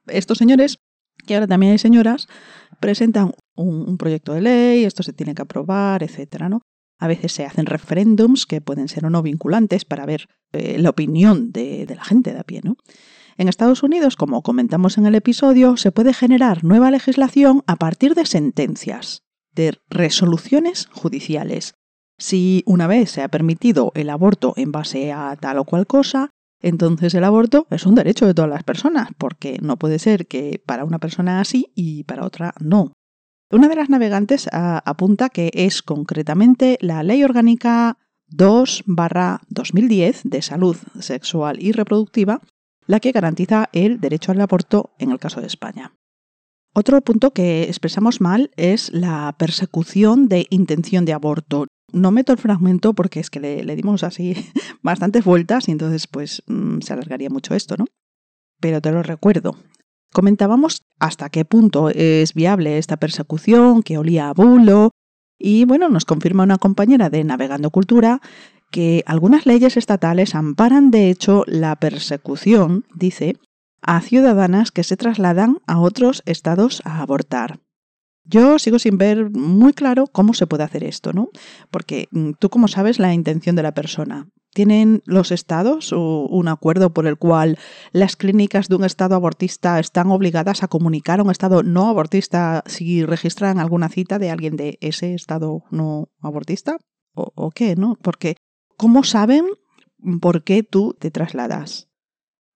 Estos 0.08 0.38
señores, 0.38 0.80
que 1.26 1.36
ahora 1.36 1.48
también 1.48 1.72
hay 1.72 1.78
señoras, 1.80 2.28
presentan 2.80 3.32
un, 3.56 3.98
proyecto 3.98 4.34
de 4.34 4.42
ley, 4.42 4.84
esto 4.84 5.02
se 5.02 5.14
tiene 5.14 5.34
que 5.34 5.42
aprobar, 5.42 6.04
etcétera, 6.04 6.50
¿no? 6.50 6.62
A 7.00 7.08
veces 7.08 7.32
se 7.32 7.46
hacen 7.46 7.66
referéndums 7.66 8.46
que 8.46 8.62
pueden 8.62 8.88
ser 8.88 9.06
o 9.06 9.10
no 9.10 9.24
vinculantes 9.24 9.86
para 9.86 10.06
ver 10.06 10.28
eh, 10.52 10.78
la 10.78 10.90
opinión 10.90 11.52
de, 11.52 11.86
de 11.86 11.96
la 11.96 12.04
gente 12.04 12.34
de 12.34 12.40
a 12.40 12.44
pie, 12.44 12.62
¿no? 12.64 12.76
En 13.38 13.50
Estados 13.50 13.84
Unidos, 13.84 14.16
como 14.16 14.42
comentamos 14.44 14.98
en 14.98 15.06
el 15.08 15.16
episodio, 15.16 15.76
se 15.76 15.92
puede 15.92 16.14
generar 16.14 16.64
nueva 16.64 16.90
legislación 16.90 17.64
a 17.68 17.76
partir 17.76 18.16
de 18.16 18.26
sentencias, 18.26 19.24
de 19.54 19.78
resoluciones 19.90 20.88
judiciales. 20.94 21.74
Si 22.18 22.64
una 22.66 22.88
vez 22.88 23.12
se 23.12 23.24
ha 23.24 23.28
permitido 23.28 23.92
el 23.94 24.10
aborto 24.10 24.54
en 24.56 24.72
base 24.72 25.12
a 25.12 25.36
tal 25.36 25.58
o 25.58 25.66
cual 25.66 25.86
cosa, 25.86 26.30
entonces 26.62 27.14
el 27.14 27.26
aborto 27.26 27.68
es 27.72 27.86
un 27.86 27.96
derecho 27.96 28.26
de 28.26 28.34
todas 28.34 28.50
las 28.50 28.64
personas, 28.64 29.10
porque 29.18 29.60
no 29.62 29.76
puede 29.76 30.00
ser 30.00 30.28
que 30.28 30.64
para 30.66 30.86
una 30.86 31.00
persona 31.00 31.42
así 31.42 31.74
y 31.76 32.06
para 32.06 32.26
otra 32.26 32.54
no. 32.62 32.94
Una 33.52 33.68
de 33.68 33.76
las 33.76 33.90
navegantes 33.90 34.48
apunta 34.54 35.28
que 35.28 35.52
es 35.54 35.82
concretamente 35.82 36.78
la 36.80 37.04
Ley 37.04 37.22
Orgánica 37.26 37.98
2-2010 38.32 40.22
de 40.24 40.42
Salud 40.42 40.78
Sexual 41.00 41.62
y 41.62 41.74
Reproductiva 41.74 42.40
la 42.88 43.00
que 43.00 43.12
garantiza 43.12 43.70
el 43.74 44.00
derecho 44.00 44.32
al 44.32 44.42
aborto 44.42 44.92
en 45.00 45.12
el 45.12 45.20
caso 45.20 45.42
de 45.42 45.48
España. 45.48 45.94
Otro 46.74 47.00
punto 47.02 47.32
que 47.32 47.64
expresamos 47.64 48.20
mal 48.20 48.52
es 48.58 48.92
la 48.92 49.34
persecución 49.38 50.28
de 50.28 50.46
intención 50.50 51.06
de 51.06 51.14
aborto. 51.14 51.68
No 51.94 52.12
meto 52.12 52.34
el 52.34 52.38
fragmento 52.38 52.94
porque 52.94 53.22
es 53.22 53.30
que 53.30 53.40
le, 53.40 53.76
dimos 53.76 54.04
así 54.04 54.36
bastantes 54.84 55.24
vueltas 55.24 55.70
y 55.70 55.72
entonces 55.72 56.08
pues 56.08 56.44
mm, 56.48 56.80
se 56.82 56.94
alargaría 56.94 57.30
mucho 57.30 57.56
esto, 57.56 57.76
¿no? 57.78 57.86
Pero 58.60 58.82
te 58.82 58.92
lo 58.92 59.04
recuerdo. 59.04 59.56
Comentábamos 60.14 60.82
hasta 61.00 61.30
qué 61.30 61.46
punto 61.46 61.90
es 61.90 62.34
viable 62.34 62.78
esta 62.78 62.98
persecución, 62.98 63.84
que 63.84 63.98
olía 63.98 64.30
a 64.30 64.34
bulo, 64.34 64.92
y 65.38 65.66
bueno, 65.66 65.90
nos 65.90 66.06
confirma 66.06 66.44
una 66.44 66.58
compañera 66.58 67.10
de 67.10 67.24
Navegando 67.24 67.70
Cultura 67.70 68.22
que 68.72 69.04
algunas 69.06 69.46
leyes 69.46 69.78
estatales 69.78 70.36
amparan 70.36 70.92
de 70.92 71.10
hecho 71.10 71.44
la 71.48 71.76
persecución, 71.78 72.86
dice, 72.94 73.38
a 73.82 74.02
ciudadanas 74.02 74.72
que 74.72 74.84
se 74.84 74.98
trasladan 74.98 75.60
a 75.68 75.80
otros 75.80 76.24
estados 76.26 76.82
a 76.86 77.02
abortar. 77.02 77.60
Yo 78.28 78.58
sigo 78.58 78.80
sin 78.80 78.98
ver 78.98 79.30
muy 79.30 79.74
claro 79.74 80.08
cómo 80.08 80.34
se 80.34 80.48
puede 80.48 80.64
hacer 80.64 80.84
esto, 80.84 81.14
¿no? 81.14 81.30
Porque 81.70 82.08
mm, 82.12 82.32
tú 82.40 82.50
como 82.50 82.68
sabes 82.68 82.98
la 82.98 83.14
intención 83.14 83.56
de 83.56 83.64
la 83.64 83.74
persona. 83.74 84.28
¿Tienen 84.52 85.04
los 85.06 85.32
estados 85.32 85.92
un 85.92 86.48
acuerdo 86.48 86.94
por 86.94 87.08
el 87.08 87.18
cual 87.18 87.60
las 87.92 88.16
clínicas 88.16 88.70
de 88.70 88.76
un 88.76 88.86
estado 88.86 89.14
abortista 89.14 89.80
están 89.80 90.10
obligadas 90.12 90.64
a 90.64 90.70
comunicar 90.70 91.20
a 91.20 91.24
un 91.24 91.30
estado 91.30 91.62
no 91.62 91.90
abortista 91.90 92.64
si 92.66 93.06
registran 93.06 93.60
alguna 93.60 93.90
cita 93.90 94.18
de 94.18 94.32
alguien 94.32 94.56
de 94.56 94.78
ese 94.80 95.14
estado 95.14 95.64
no 95.72 96.08
abortista? 96.22 96.78
¿O, 97.14 97.34
o 97.36 97.52
qué? 97.52 97.76
¿No? 97.76 97.98
Porque 98.02 98.38
¿cómo 98.78 99.04
saben 99.04 99.46
por 100.22 100.44
qué 100.44 100.64
tú 100.64 100.96
te 101.00 101.12
trasladas? 101.12 101.90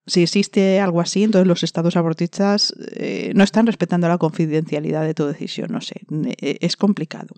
Si 0.09 0.23
existe 0.23 0.79
algo 0.79 1.01
así, 1.01 1.23
entonces 1.23 1.47
los 1.47 1.63
estados 1.63 1.95
abortistas 1.95 2.73
eh, 2.95 3.31
no 3.35 3.43
están 3.43 3.67
respetando 3.67 4.07
la 4.07 4.17
confidencialidad 4.17 5.05
de 5.05 5.13
tu 5.13 5.25
decisión, 5.25 5.71
no 5.71 5.81
sé, 5.81 6.01
eh, 6.39 6.57
es 6.61 6.77
complicado. 6.77 7.35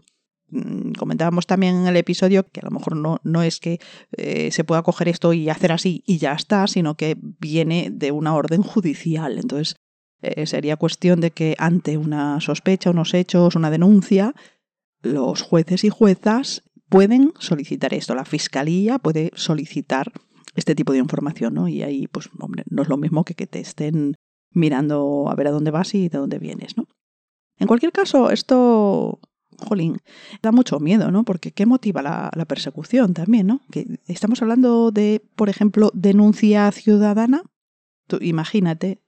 Mm, 0.48 0.94
comentábamos 0.94 1.48
también 1.48 1.76
en 1.76 1.88
el 1.88 1.98
episodio 1.98 2.48
que 2.48 2.62
a 2.62 2.66
lo 2.66 2.72
mejor 2.72 2.96
no, 2.96 3.20
no 3.24 3.44
es 3.44 3.60
que 3.60 3.80
eh, 4.16 4.52
se 4.52 4.64
pueda 4.64 4.84
coger 4.84 5.10
esto 5.10 5.34
y 5.34 5.50
hacer 5.50 5.74
así 5.74 6.02
y 6.06 6.18
ya 6.18 6.32
está, 6.32 6.66
sino 6.68 6.96
que 6.96 7.18
viene 7.20 7.90
de 7.92 8.12
una 8.12 8.36
orden 8.36 8.62
judicial. 8.64 9.38
Entonces, 9.38 9.76
sería 10.46 10.78
cuestión 10.78 11.20
de 11.20 11.32
que 11.32 11.56
ante 11.58 11.98
una 11.98 12.40
sospecha, 12.42 12.92
unos 12.92 13.16
hechos, 13.16 13.56
una 13.56 13.72
denuncia, 13.72 14.36
los 15.02 15.42
jueces 15.42 15.84
y 15.84 15.90
juezas 15.90 16.64
pueden 16.92 17.32
solicitar 17.40 17.94
esto. 17.94 18.14
La 18.16 18.26
fiscalía 18.26 19.00
puede 19.00 19.32
solicitar 19.34 20.12
este 20.56 20.76
tipo 20.76 20.92
de 20.92 21.00
información, 21.00 21.54
¿no? 21.54 21.70
Y 21.70 21.84
ahí, 21.84 22.08
pues, 22.08 22.30
hombre, 22.38 22.66
no 22.70 22.82
es 22.82 22.90
lo 22.90 22.98
mismo 22.98 23.24
que 23.24 23.34
que 23.34 23.48
te 23.48 23.62
estén 23.62 24.16
mirando 24.54 25.30
a 25.30 25.36
ver 25.36 25.48
a 25.48 25.52
dónde 25.52 25.72
vas 25.72 25.96
y 25.96 26.10
de 26.10 26.18
dónde 26.18 26.38
vienes, 26.38 26.76
¿no? 26.76 26.88
En 27.58 27.68
cualquier 27.68 27.94
caso, 27.94 28.30
esto, 28.30 29.22
jolín, 29.58 30.00
da 30.42 30.52
mucho 30.52 30.82
miedo, 30.82 31.12
¿no? 31.12 31.24
Porque 31.24 31.54
¿qué 31.54 31.66
motiva 31.66 32.02
la, 32.02 32.46
persecución 32.46 33.14
también, 33.14 33.48
¿no? 33.48 33.62
Que 33.72 34.00
estamos 34.08 34.42
hablando 34.42 34.92
de, 34.92 35.22
por 35.38 35.48
ejemplo, 35.48 35.92
denuncia 35.94 36.70
ciudadana. 36.74 37.44
Imagínate, 38.20 39.00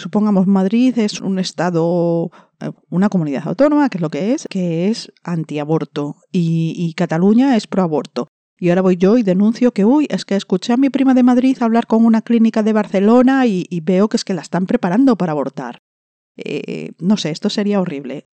supongamos 0.00 0.46
Madrid 0.46 0.98
es 0.98 1.20
un 1.20 1.38
estado 1.38 2.30
eh, 2.60 2.70
una 2.90 3.08
comunidad 3.08 3.46
autónoma, 3.46 3.88
que 3.88 3.98
es 3.98 4.02
lo 4.02 4.10
que 4.10 4.32
es, 4.32 4.46
que 4.50 4.88
es 4.88 5.12
antiaborto 5.22 6.16
y, 6.32 6.92
Cataluña 6.96 7.56
es 7.56 7.66
proaborto. 7.66 8.28
Y 8.58 8.68
ahora 8.68 8.82
voy 8.82 8.96
yo 8.96 9.16
y 9.16 9.22
denuncio 9.22 9.72
que, 9.72 9.86
uy, 9.86 10.06
es 10.10 10.26
que 10.26 10.36
escuché 10.36 10.74
a 10.74 10.76
mi 10.76 10.90
prima 10.90 11.14
de 11.14 11.22
Madrid 11.22 11.56
hablar 11.62 11.86
con 11.86 12.04
una 12.04 12.20
clínica 12.20 12.62
de 12.62 12.74
Barcelona 12.74 13.46
y, 13.46 13.66
veo 13.82 14.08
que 14.08 14.18
es 14.18 14.24
que 14.24 14.34
la 14.34 14.42
están 14.42 14.66
preparando 14.66 15.16
para 15.16 15.32
abortar. 15.32 15.82
Eh, 16.36 16.92
no 16.98 17.16
sé, 17.16 17.30
esto 17.30 17.48
sería 17.48 17.80
horrible. 17.80 18.28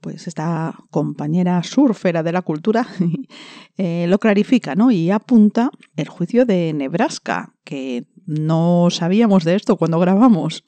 Pues 0.00 0.28
esta 0.28 0.78
compañera 0.90 1.62
surfera 1.64 2.22
de 2.22 2.32
la 2.32 2.42
cultura 2.42 2.86
eh, 3.76 4.06
lo 4.08 4.18
clarifica, 4.18 4.76
¿no? 4.76 4.92
Y 4.92 5.10
apunta 5.10 5.70
el 5.96 6.08
juicio 6.08 6.44
de 6.44 6.72
Nebraska, 6.72 7.54
que 7.64 8.06
no 8.26 8.88
sabíamos 8.90 9.44
de 9.44 9.56
esto 9.56 9.76
cuando 9.76 9.98
grabamos. 9.98 10.64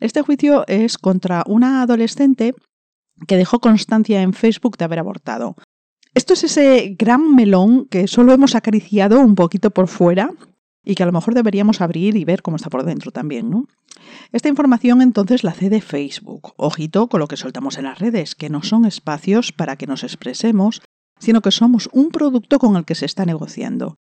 Este 0.00 0.22
juicio 0.22 0.64
es 0.68 0.98
contra 0.98 1.42
una 1.46 1.82
adolescente 1.82 2.54
que 3.26 3.36
dejó 3.36 3.60
constancia 3.60 4.22
en 4.22 4.32
Facebook 4.32 4.76
de 4.76 4.84
haber 4.84 5.00
abortado. 5.00 5.56
Esto 6.14 6.34
es 6.34 6.44
ese 6.44 6.96
gran 6.98 7.34
melón 7.34 7.86
que 7.86 8.06
solo 8.08 8.32
hemos 8.32 8.54
acariciado 8.54 9.20
un 9.20 9.34
poquito 9.34 9.70
por 9.70 9.88
fuera 9.88 10.30
y 10.84 10.94
que 10.94 11.02
a 11.02 11.06
lo 11.06 11.12
mejor 11.12 11.34
deberíamos 11.34 11.80
abrir 11.80 12.16
y 12.16 12.24
ver 12.24 12.42
cómo 12.42 12.56
está 12.56 12.70
por 12.70 12.84
dentro 12.84 13.10
también, 13.10 13.50
¿no? 13.50 13.66
Esta 14.32 14.48
información 14.48 15.02
entonces 15.02 15.44
la 15.44 15.52
cede 15.52 15.80
Facebook. 15.80 16.54
Ojito 16.56 17.08
con 17.08 17.20
lo 17.20 17.28
que 17.28 17.36
soltamos 17.36 17.76
en 17.76 17.84
las 17.84 17.98
redes, 17.98 18.34
que 18.34 18.48
no 18.48 18.62
son 18.62 18.84
espacios 18.84 19.52
para 19.52 19.76
que 19.76 19.86
nos 19.86 20.02
expresemos, 20.02 20.80
sino 21.18 21.42
que 21.42 21.50
somos 21.50 21.90
un 21.92 22.10
producto 22.10 22.58
con 22.58 22.76
el 22.76 22.84
que 22.84 22.94
se 22.94 23.04
está 23.04 23.26
negociando. 23.26 23.96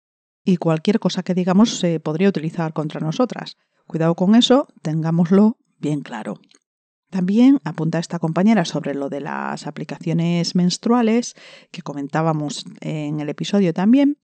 Y 0.45 0.57
cualquier 0.57 0.99
cosa 0.99 1.23
que 1.23 1.33
digamos 1.33 1.79
se 1.79 1.99
podría 1.99 2.29
utilizar 2.29 2.71
contra 2.71 3.01
nosotras. 3.01 3.57
Cuidado 3.85 4.15
con 4.15 4.35
eso, 4.35 4.67
tengámoslo 4.81 5.57
bien 5.79 6.01
claro. 6.01 6.39
También 7.09 7.59
apunta 7.63 7.99
esta 7.99 8.19
compañera 8.19 8.65
sobre 8.65 8.93
lo 8.93 9.09
de 9.09 9.21
las 9.21 9.65
aplicaciones 9.65 10.55
menstruales 10.55 11.35
que 11.71 11.81
comentábamos 11.81 12.65
en 12.81 13.21
el 13.21 13.29
episodio 13.29 13.73
también, 13.73 14.17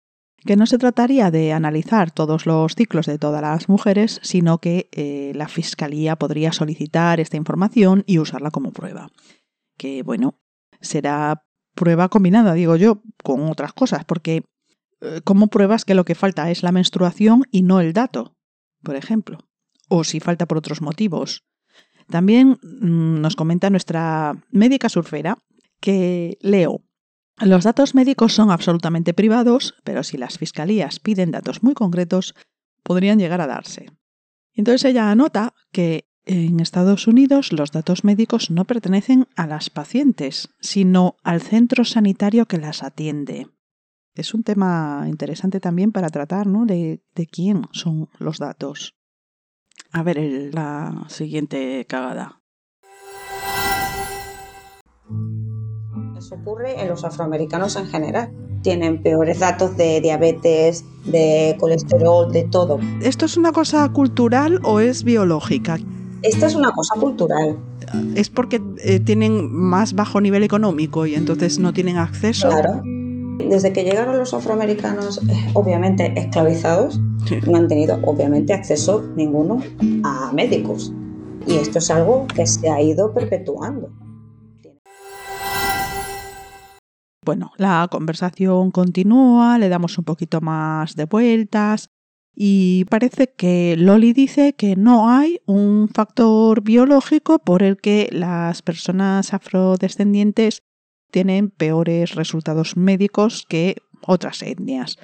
que 0.45 0.57
no 0.57 0.65
se 0.65 0.77
trataría 0.77 1.31
de 1.31 1.53
analizar 1.53 2.11
todos 2.11 2.45
los 2.45 2.75
ciclos 2.75 3.05
de 3.05 3.17
todas 3.17 3.41
las 3.41 3.69
mujeres, 3.69 4.19
sino 4.21 4.57
que 4.57 4.89
eh, 4.91 5.31
la 5.35 5.47
Fiscalía 5.47 6.17
podría 6.17 6.51
solicitar 6.51 7.21
esta 7.21 7.37
información 7.37 8.03
y 8.05 8.19
usarla 8.19 8.51
como 8.51 8.73
prueba. 8.73 9.09
Que 9.77 10.03
bueno, 10.03 10.41
será 10.81 11.45
prueba 11.75 12.09
combinada, 12.09 12.53
digo 12.53 12.75
yo, 12.75 13.01
con 13.23 13.49
otras 13.49 13.71
cosas, 13.71 14.03
porque 14.03 14.43
eh, 14.99 15.21
¿cómo 15.23 15.47
pruebas 15.47 15.85
que 15.85 15.95
lo 15.95 16.03
que 16.03 16.15
falta 16.15 16.51
es 16.51 16.63
la 16.63 16.73
menstruación 16.73 17.45
y 17.49 17.61
no 17.61 17.79
el 17.79 17.93
dato? 17.93 18.35
Por 18.83 18.97
ejemplo 18.97 19.37
o 19.95 20.03
si 20.03 20.19
falta 20.19 20.47
por 20.47 20.57
otros 20.57 20.81
motivos. 20.81 21.43
También 22.09 22.57
mm, 22.63 23.21
nos 23.21 23.35
comenta 23.35 23.69
nuestra 23.69 24.33
médica 24.49 24.89
surfera 24.89 25.37
que 25.79 26.39
leo. 26.41 26.81
Los 27.37 27.63
datos 27.63 27.93
médicos 27.93 28.33
son 28.33 28.49
absolutamente 28.49 29.13
privados, 29.13 29.75
pero 29.83 30.01
si 30.03 30.17
las 30.17 30.39
fiscalías 30.39 30.99
piden 30.99 31.29
datos 31.29 31.61
muy 31.61 31.75
concretos, 31.75 32.33
podrían 32.81 33.19
llegar 33.19 33.39
a 33.41 33.47
darse. 33.47 33.91
Entonces 34.55 34.85
ella 34.85 35.11
anota 35.11 35.53
que 35.71 36.09
en 36.25 36.59
Estados 36.59 37.05
Unidos 37.05 37.53
los 37.53 37.71
datos 37.71 38.03
médicos 38.03 38.49
no 38.49 38.65
pertenecen 38.65 39.27
a 39.35 39.45
las 39.45 39.69
pacientes, 39.69 40.49
sino 40.59 41.17
al 41.21 41.41
centro 41.41 41.85
sanitario 41.85 42.47
que 42.47 42.57
las 42.57 42.81
atiende. 42.81 43.47
Es 44.15 44.33
un 44.33 44.43
tema 44.43 45.05
interesante 45.07 45.59
también 45.59 45.91
para 45.91 46.09
tratar, 46.09 46.47
¿no? 46.47 46.65
De, 46.65 47.03
de 47.13 47.27
quién 47.27 47.67
son 47.71 48.09
los 48.19 48.39
datos. 48.39 48.95
A 49.91 50.03
ver 50.03 50.17
la 50.53 51.05
siguiente 51.07 51.85
cagada. 51.87 52.41
Eso 56.17 56.35
ocurre 56.35 56.81
en 56.81 56.87
los 56.87 57.03
afroamericanos 57.03 57.75
en 57.75 57.87
general. 57.87 58.31
Tienen 58.61 59.03
peores 59.03 59.39
datos 59.39 59.75
de 59.75 59.99
diabetes, 59.99 60.85
de 61.05 61.57
colesterol, 61.59 62.31
de 62.31 62.43
todo. 62.43 62.79
¿Esto 63.01 63.25
es 63.25 63.35
una 63.35 63.51
cosa 63.51 63.87
cultural 63.89 64.59
o 64.63 64.79
es 64.79 65.03
biológica? 65.03 65.77
Esta 66.21 66.47
es 66.47 66.55
una 66.55 66.71
cosa 66.71 66.95
cultural. 66.99 67.57
¿Es 68.15 68.29
porque 68.29 68.61
eh, 68.83 69.01
tienen 69.01 69.51
más 69.51 69.93
bajo 69.93 70.21
nivel 70.21 70.43
económico 70.43 71.05
y 71.05 71.15
entonces 71.15 71.59
no 71.59 71.73
tienen 71.73 71.97
acceso? 71.97 72.49
Claro. 72.49 72.81
Desde 73.49 73.73
que 73.73 73.83
llegaron 73.83 74.17
los 74.17 74.33
afroamericanos, 74.33 75.17
eh, 75.29 75.51
obviamente 75.53 76.13
esclavizados, 76.17 77.01
no 77.47 77.57
han 77.57 77.67
tenido 77.67 77.99
obviamente 78.03 78.53
acceso 78.53 79.01
ninguno 79.15 79.61
a 80.03 80.31
médicos. 80.33 80.93
Y 81.45 81.55
esto 81.55 81.79
es 81.79 81.91
algo 81.91 82.27
que 82.27 82.47
se 82.47 82.69
ha 82.69 82.81
ido 82.81 83.13
perpetuando. 83.13 83.91
Bueno, 87.25 87.51
la 87.57 87.87
conversación 87.89 88.71
continúa, 88.71 89.57
le 89.57 89.69
damos 89.69 89.97
un 89.97 90.03
poquito 90.03 90.41
más 90.41 90.95
de 90.95 91.05
vueltas 91.05 91.89
y 92.35 92.85
parece 92.85 93.33
que 93.33 93.75
Loli 93.77 94.11
dice 94.11 94.53
que 94.53 94.75
no 94.75 95.09
hay 95.09 95.39
un 95.45 95.89
factor 95.93 96.63
biológico 96.63 97.39
por 97.39 97.63
el 97.63 97.77
que 97.77 98.09
las 98.11 98.61
personas 98.61 99.33
afrodescendientes 99.33 100.63
tienen 101.11 101.51
peores 101.51 102.15
resultados 102.15 102.75
médicos 102.75 103.45
que 103.47 103.75
otras 104.01 104.41
etnias. 104.41 104.97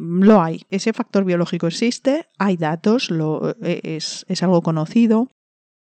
Lo 0.00 0.40
hay, 0.40 0.62
ese 0.70 0.92
factor 0.92 1.24
biológico 1.24 1.66
existe, 1.66 2.26
hay 2.38 2.56
datos, 2.56 3.10
lo, 3.10 3.56
e, 3.62 3.80
es, 3.82 4.24
es 4.28 4.42
algo 4.44 4.62
conocido, 4.62 5.28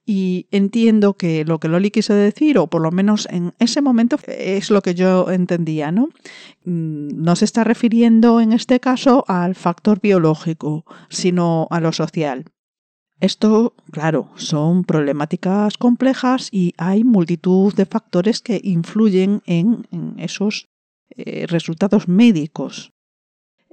y 0.05 0.47
entiendo 0.51 1.15
que 1.15 1.43
lo 1.45 1.59
que 1.59 1.67
Loli 1.67 1.89
quiso 1.89 2.13
decir, 2.13 2.59
o 2.59 2.67
por 2.67 2.81
lo 2.81 2.91
menos 2.91 3.27
en 3.31 3.55
ese 3.57 3.81
momento, 3.81 4.17
es 4.27 4.69
lo 4.69 4.83
que 4.83 4.93
yo 4.93 5.31
entendía, 5.31 5.91
¿no? 5.91 6.09
Mm, 6.65 7.23
no 7.23 7.35
se 7.35 7.45
está 7.45 7.63
refiriendo 7.63 8.39
en 8.39 8.53
este 8.53 8.79
caso 8.79 9.25
al 9.27 9.55
factor 9.55 9.99
biológico, 9.99 10.85
sino 11.09 11.67
a 11.71 11.79
lo 11.79 11.91
social. 11.91 12.45
Esto, 13.19 13.73
claro, 13.91 14.29
son 14.35 14.83
problemáticas 14.83 15.77
complejas 15.77 16.49
y 16.51 16.73
hay 16.77 17.03
multitud 17.03 17.73
de 17.73 17.87
factores 17.87 18.41
que 18.41 18.61
influyen 18.63 19.41
en, 19.47 19.87
esos 20.17 20.67
eh, 21.09 21.47
resultados 21.47 22.07
médicos. 22.07 22.91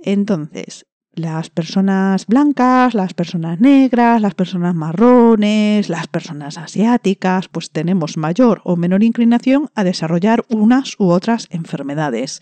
Entonces, 0.02 0.87
las 1.14 1.50
personas 1.50 2.26
blancas, 2.26 2.94
las 2.94 3.14
personas 3.14 3.61
negras, 3.61 4.21
las 4.21 4.35
personas 4.35 4.75
marrones, 4.75 5.88
las 5.88 6.06
personas 6.06 6.59
asiáticas, 6.59 7.49
pues 7.49 7.71
tenemos 7.71 8.16
mayor 8.16 8.61
o 8.64 8.76
menor 8.76 9.02
inclinación 9.02 9.71
a 9.75 9.85
desarrollar 9.85 10.44
unas 10.49 10.99
u 10.99 11.11
otras 11.11 11.49
enfermedades. 11.50 12.40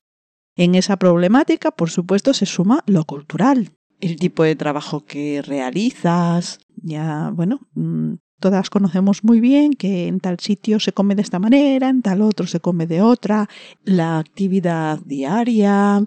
En 0.56 0.74
esa 0.74 0.96
problemática, 0.96 1.70
por 1.70 1.90
supuesto, 1.90 2.34
se 2.34 2.46
suma 2.46 2.84
lo 2.86 3.04
cultural, 3.04 3.72
el 4.00 4.16
tipo 4.16 4.42
de 4.42 4.56
trabajo 4.56 5.04
que 5.04 5.42
realizas, 5.42 6.60
ya, 6.76 7.30
bueno, 7.34 7.60
mm, 7.74 8.14
todas 8.40 8.70
conocemos 8.70 9.22
muy 9.22 9.40
bien 9.40 9.74
que 9.74 10.08
en 10.08 10.20
tal 10.20 10.40
sitio 10.40 10.80
se 10.80 10.92
come 10.92 11.14
de 11.14 11.22
esta 11.22 11.38
manera, 11.38 11.88
en 11.88 12.02
tal 12.02 12.22
otro 12.22 12.46
se 12.46 12.60
come 12.60 12.86
de 12.86 13.02
otra, 13.02 13.48
la 13.84 14.18
actividad 14.18 14.98
diaria, 15.04 16.02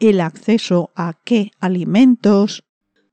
el 0.00 0.20
acceso 0.20 0.90
a 0.96 1.14
qué 1.24 1.52
alimentos. 1.60 2.64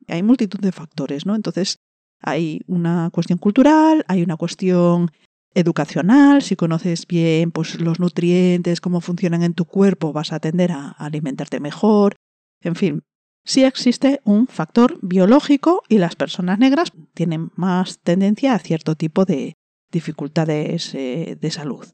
Hay 0.07 0.23
multitud 0.23 0.59
de 0.59 0.71
factores, 0.71 1.25
¿no? 1.25 1.35
Entonces, 1.35 1.79
hay 2.21 2.61
una 2.67 3.09
cuestión 3.11 3.37
cultural, 3.37 4.03
hay 4.07 4.23
una 4.23 4.37
cuestión 4.37 5.11
educacional, 5.53 6.41
si 6.41 6.55
conoces 6.55 7.07
bien 7.07 7.51
pues, 7.51 7.79
los 7.79 7.99
nutrientes, 7.99 8.81
cómo 8.81 9.01
funcionan 9.01 9.43
en 9.43 9.53
tu 9.53 9.65
cuerpo, 9.65 10.13
vas 10.13 10.31
a 10.31 10.39
tender 10.39 10.71
a 10.71 10.89
alimentarte 10.89 11.59
mejor. 11.59 12.15
En 12.61 12.75
fin, 12.75 13.03
sí 13.43 13.63
existe 13.63 14.21
un 14.23 14.47
factor 14.47 14.99
biológico 15.01 15.83
y 15.89 15.97
las 15.97 16.15
personas 16.15 16.59
negras 16.59 16.91
tienen 17.13 17.51
más 17.55 17.99
tendencia 17.99 18.53
a 18.53 18.59
cierto 18.59 18.95
tipo 18.95 19.25
de 19.25 19.55
dificultades 19.91 20.93
eh, 20.93 21.37
de 21.39 21.51
salud. 21.51 21.85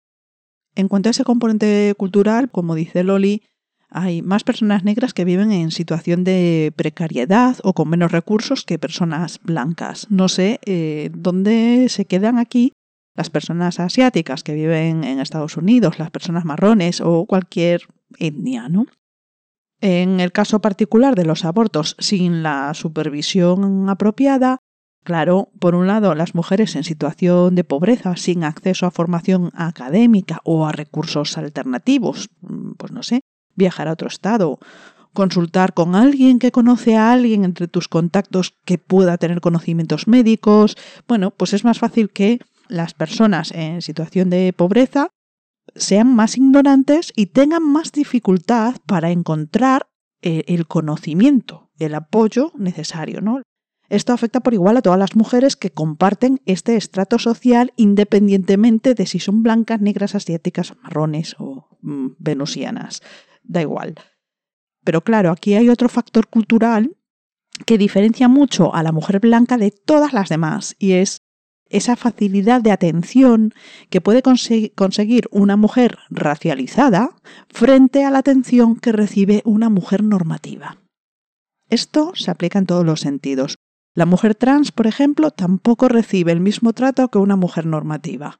En 0.76 0.88
cuanto 0.88 1.10
a 1.10 1.12
ese 1.12 1.24
componente 1.24 1.94
cultural, 1.98 2.50
como 2.50 2.76
dice 2.76 3.04
Loli, 3.04 3.44
hay 3.94 4.22
más 4.22 4.44
personas 4.44 4.84
negras 4.84 5.14
que 5.14 5.24
viven 5.24 5.52
en 5.52 5.72
situación 5.72 6.24
de 6.24 6.74
precariedad 6.76 7.58
o 7.64 7.74
con 7.74 7.90
menos 7.90 8.12
recursos 8.12 8.66
que 8.66 8.80
personas 8.80 9.40
blancas. 9.44 10.08
No 10.10 10.28
sé 10.28 10.60
eh, 10.66 11.12
dónde 11.14 11.88
se 11.90 12.06
quedan 12.06 12.40
aquí 12.40 12.74
las 13.16 13.30
personas 13.30 13.80
asiáticas 13.80 14.44
que 14.44 14.56
viven 14.56 15.04
en 15.04 15.20
Estados 15.20 15.58
Unidos, 15.58 16.00
las 16.00 16.10
personas 16.10 16.46
marrones 16.46 17.02
o 17.02 17.26
cualquier 17.26 17.84
etnia. 18.18 18.68
En 19.82 20.20
el 20.20 20.32
caso 20.32 20.60
particular 20.60 21.16
de 21.16 21.26
los 21.26 21.46
abortos 21.46 21.96
sin 22.00 22.42
la 22.42 22.74
supervisión 22.74 23.88
apropiada, 23.90 24.58
claro, 25.04 25.50
por 25.60 25.76
un 25.76 25.86
lado, 25.86 26.16
las 26.16 26.34
mujeres 26.34 26.76
en 26.76 26.84
situación 26.84 27.54
de 27.54 27.64
pobreza, 27.64 28.16
sin 28.16 28.44
acceso 28.44 28.88
a 28.88 28.92
formación 28.92 29.52
académica 29.54 30.40
o 30.44 30.66
a 30.66 30.72
recursos 30.72 31.38
alternativos, 31.38 32.30
pues 32.78 32.92
no 32.92 33.04
sé, 33.04 33.22
viajar 33.56 33.88
a 33.88 33.94
otro 33.94 34.08
estado, 34.08 34.60
consultar 35.14 35.74
con 35.74 35.96
alguien 35.96 36.40
que 36.40 36.52
conoce 36.52 36.96
a 36.98 37.14
alguien 37.14 37.46
entre 37.46 37.68
tus 37.68 37.88
contactos 37.88 38.56
que 38.66 38.78
pueda 38.78 39.18
tener 39.18 39.42
conocimientos 39.42 40.08
médicos. 40.08 40.76
Bueno, 41.08 41.32
pues 41.32 41.54
es 41.54 41.64
más 41.64 41.80
fácil 41.80 42.10
que 42.10 42.40
las 42.68 42.94
personas 42.94 43.52
en 43.52 43.82
situación 43.82 44.30
de 44.30 44.54
pobreza 44.54 45.10
sean 45.76 46.14
más 46.14 46.38
ignorantes 46.38 47.14
y 47.16 47.28
tengan 47.28 47.64
más 47.64 47.92
dificultad 47.92 48.76
para 48.86 49.12
encontrar 49.12 49.88
eh, 50.22 50.44
el 50.48 50.68
conocimiento, 50.68 51.70
el 51.78 51.96
apoyo 51.96 52.52
necesario. 52.56 53.22
Esto 53.90 54.14
afecta 54.14 54.40
por 54.40 54.54
igual 54.54 54.78
a 54.78 54.82
todas 54.82 55.00
las 55.00 55.16
mujeres 55.16 55.56
que 55.56 55.72
comparten 55.72 56.42
este 56.46 56.76
estrato 56.76 57.20
social 57.20 57.74
independientemente 57.76 58.96
de 58.96 59.06
si 59.06 59.20
son 59.20 59.44
blancas, 59.44 59.82
negras, 59.82 60.16
asiáticas, 60.16 60.74
marrones 60.82 61.36
o 61.38 61.68
mm, 61.82 62.08
venusianas 62.18 63.02
da 63.44 63.62
igual. 63.62 63.96
Pero 64.84 65.02
claro, 65.02 65.32
aquí 65.32 65.56
hay 65.56 65.70
otro 65.70 65.90
factor 65.90 66.28
cultural 66.28 66.96
que 67.66 67.78
diferencia 67.78 68.28
mucho 68.28 68.74
a 68.74 68.84
la 68.84 68.92
mujer 68.92 69.20
blanca 69.20 69.58
de 69.58 69.72
todas 69.72 70.14
las 70.14 70.30
demás 70.30 70.76
y 70.80 70.94
es 70.94 71.22
esa 71.70 71.96
facilidad 71.96 72.62
de 72.62 72.72
atención 72.72 73.54
que 73.90 74.02
puede 74.02 74.22
conseguir 74.22 75.28
una 75.32 75.58
mujer 75.58 75.98
racializada 76.10 77.16
frente 77.50 78.06
a 78.06 78.12
la 78.12 78.20
atención 78.20 78.76
que 78.76 78.92
recibe 78.92 79.42
una 79.46 79.70
mujer 79.70 80.04
normativa. 80.04 80.78
Esto 81.70 82.12
se 82.16 82.30
aplica 82.30 82.60
en 82.60 82.68
todos 82.68 82.86
los 82.86 83.00
sentidos. 83.00 83.56
La 83.96 84.06
mujer 84.06 84.36
trans, 84.36 84.72
por 84.72 84.86
ejemplo, 84.86 85.32
tampoco 85.32 85.88
recibe 85.88 86.32
el 86.32 86.40
mismo 86.40 86.74
trato 86.74 87.10
que 87.10 87.18
una 87.18 87.36
mujer 87.36 87.66
normativa. 87.66 88.40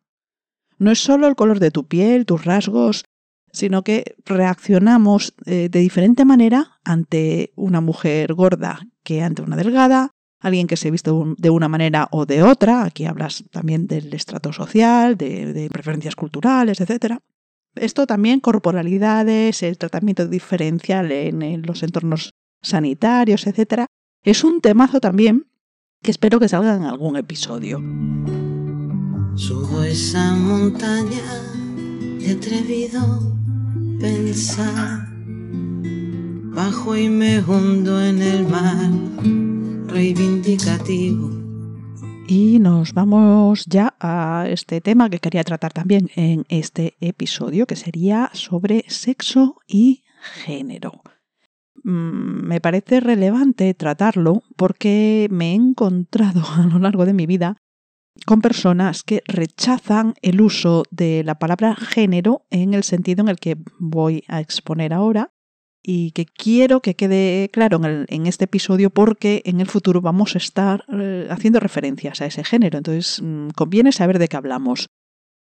No 0.78 0.92
es 0.92 1.00
solo 1.00 1.28
el 1.28 1.36
color 1.36 1.60
de 1.60 1.72
tu 1.72 1.88
piel, 1.88 2.26
tus 2.26 2.46
rasgos, 2.46 3.06
sino 3.54 3.84
que 3.84 4.16
reaccionamos 4.26 5.36
eh, 5.46 5.70
de 5.70 5.80
diferente 5.80 6.26
manera 6.26 6.80
ante 6.84 7.54
una 7.56 7.82
mujer 7.82 8.34
gorda 8.34 8.88
que 9.04 9.22
ante 9.22 9.44
una 9.44 9.56
delgada, 9.56 10.12
alguien 10.40 10.68
que 10.68 10.76
se 10.76 10.92
viste 10.92 11.12
de 11.38 11.50
una 11.50 11.70
manera 11.70 12.08
o 12.12 12.26
de 12.26 12.42
otra, 12.42 12.84
aquí 12.84 13.06
hablas 13.06 13.46
también 13.52 13.88
del 13.88 14.14
estrato 14.14 14.52
social, 14.52 15.16
de, 15.18 15.70
preferencias 15.72 16.16
culturales, 16.16 16.82
etc. 16.82 17.18
Esto 17.76 18.08
también, 18.08 18.40
corporalidades, 18.40 19.62
el 19.62 19.78
tratamiento 19.78 20.28
diferencial 20.28 21.12
en, 21.12 21.62
los 21.62 21.84
entornos 21.84 22.32
sanitarios, 22.62 23.46
etc. 23.46 23.86
Es 24.24 24.44
un 24.44 24.62
temazo 24.62 25.00
también 25.00 25.46
que 26.02 26.12
espero 26.12 26.40
que 26.40 26.50
salga 26.50 26.76
en 26.76 26.84
algún 26.84 27.18
episodio. 27.18 27.78
Subo 29.36 29.84
esa 29.84 30.36
montaña 30.36 31.22
de 32.20 32.32
atrevido 32.32 33.43
pensar. 34.04 35.08
Bajo 36.54 36.98
y 36.98 37.08
me 37.08 37.40
hundo 37.40 38.04
en 38.04 38.22
el 38.22 38.46
mar 38.46 38.92
reivindicativo. 39.88 41.32
Y 42.28 42.60
nos 42.60 42.94
vamos 42.94 43.66
ya 43.66 43.96
a 44.02 44.48
este 44.50 44.82
tema 44.82 45.10
que 45.10 45.20
quería 45.20 45.46
tratar 45.46 45.72
también 45.72 46.10
en 46.16 46.44
este 46.50 46.96
episodio, 47.00 47.66
que 47.66 47.78
sería 47.78 48.30
sobre 48.34 48.84
sexo 48.90 49.62
y 49.68 50.04
género. 50.44 51.02
Mm, 51.84 52.46
me 52.46 52.60
parece 52.60 53.00
relevante 53.00 53.74
tratarlo 53.74 54.44
porque 54.58 55.28
me 55.32 55.52
he 55.52 55.56
encontrado 55.56 56.44
a 56.58 56.66
lo 56.66 56.80
largo 56.80 57.06
de 57.06 57.14
mi 57.14 57.26
vida 57.26 57.56
con 58.26 58.42
personas 58.42 59.04
que 59.04 59.24
rechazan 59.28 60.14
el 60.22 60.42
uso 60.42 60.84
de 60.92 61.24
la 61.24 61.40
palabra 61.40 61.76
género 61.76 62.46
en 62.50 62.74
el 62.74 62.84
sentido 62.84 63.22
en 63.22 63.30
el 63.30 63.40
que 63.40 63.58
voy 63.80 64.24
a 64.28 64.40
exponer 64.40 64.94
ahora 64.94 65.32
y 65.84 66.12
que 66.12 66.26
quiero 66.26 66.82
que 66.82 66.96
quede 66.96 67.50
claro 67.52 67.82
en, 67.84 68.28
este 68.28 68.46
episodio 68.46 68.90
porque 68.90 69.42
en 69.46 69.60
el 69.60 69.68
futuro 69.68 70.00
vamos 70.00 70.36
a 70.36 70.38
estar 70.38 70.86
eh, 70.94 71.28
haciendo 71.30 71.60
referencias 71.60 72.22
a 72.22 72.26
ese 72.26 72.44
género. 72.46 72.78
Entonces, 72.78 73.22
mm, 73.22 73.50
conviene 73.50 73.92
saber 73.92 74.18
de 74.18 74.30
qué 74.30 74.38
hablamos. 74.38 74.88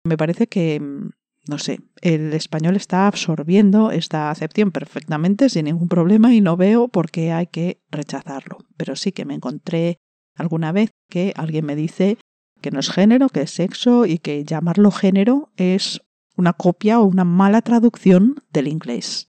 Me 0.02 0.16
parece 0.16 0.46
que, 0.46 0.80
mm, 0.80 1.10
no 1.48 1.58
sé, 1.58 1.80
el 2.00 2.32
español 2.32 2.76
está 2.76 3.06
absorbiendo 3.06 3.90
esta 3.90 4.30
acepción 4.30 4.70
perfectamente 4.70 5.50
sin 5.50 5.66
ningún 5.66 5.88
problema 5.88 6.32
y 6.32 6.40
no 6.40 6.56
veo 6.56 6.88
por 6.88 7.10
qué 7.10 7.32
hay 7.32 7.46
que 7.46 7.82
rechazarlo. 7.90 8.58
Pero 8.78 8.96
sí 8.96 9.12
que 9.12 9.26
me 9.26 9.34
encontré 9.34 9.98
alguna 10.36 10.72
vez 10.72 10.90
que 11.10 11.34
alguien 11.36 11.66
me 11.66 11.76
dice 11.76 12.16
que 12.60 12.70
no 12.70 12.80
es 12.80 12.90
género, 12.90 13.28
que 13.28 13.42
es 13.42 13.50
sexo 13.50 14.06
y 14.06 14.18
que 14.18 14.44
llamarlo 14.44 14.90
género 14.90 15.50
es 15.56 16.00
una 16.36 16.52
copia 16.52 17.00
o 17.00 17.04
una 17.04 17.24
mala 17.24 17.62
traducción 17.62 18.42
del 18.52 18.68
inglés. 18.68 19.30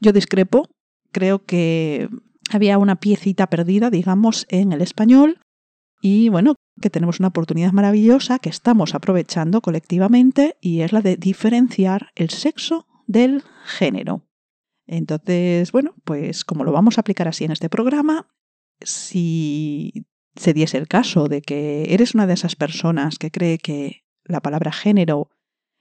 Yo 0.00 0.12
discrepo, 0.12 0.68
creo 1.12 1.44
que 1.44 2.08
había 2.50 2.78
una 2.78 2.96
piecita 2.96 3.48
perdida, 3.48 3.90
digamos, 3.90 4.46
en 4.48 4.72
el 4.72 4.82
español 4.82 5.40
y 6.00 6.28
bueno, 6.28 6.56
que 6.80 6.90
tenemos 6.90 7.18
una 7.20 7.28
oportunidad 7.28 7.72
maravillosa 7.72 8.38
que 8.38 8.50
estamos 8.50 8.94
aprovechando 8.94 9.60
colectivamente 9.60 10.56
y 10.60 10.80
es 10.80 10.92
la 10.92 11.00
de 11.00 11.16
diferenciar 11.16 12.10
el 12.14 12.30
sexo 12.30 12.86
del 13.06 13.42
género. 13.64 14.26
Entonces, 14.86 15.72
bueno, 15.72 15.94
pues 16.04 16.44
como 16.44 16.64
lo 16.64 16.72
vamos 16.72 16.98
a 16.98 17.00
aplicar 17.00 17.28
así 17.28 17.44
en 17.44 17.52
este 17.52 17.70
programa, 17.70 18.28
si 18.80 20.04
se 20.36 20.52
diese 20.52 20.78
el 20.78 20.88
caso 20.88 21.28
de 21.28 21.42
que 21.42 21.86
eres 21.94 22.14
una 22.14 22.26
de 22.26 22.34
esas 22.34 22.56
personas 22.56 23.18
que 23.18 23.30
cree 23.30 23.58
que 23.58 24.04
la 24.24 24.40
palabra 24.40 24.72
género 24.72 25.30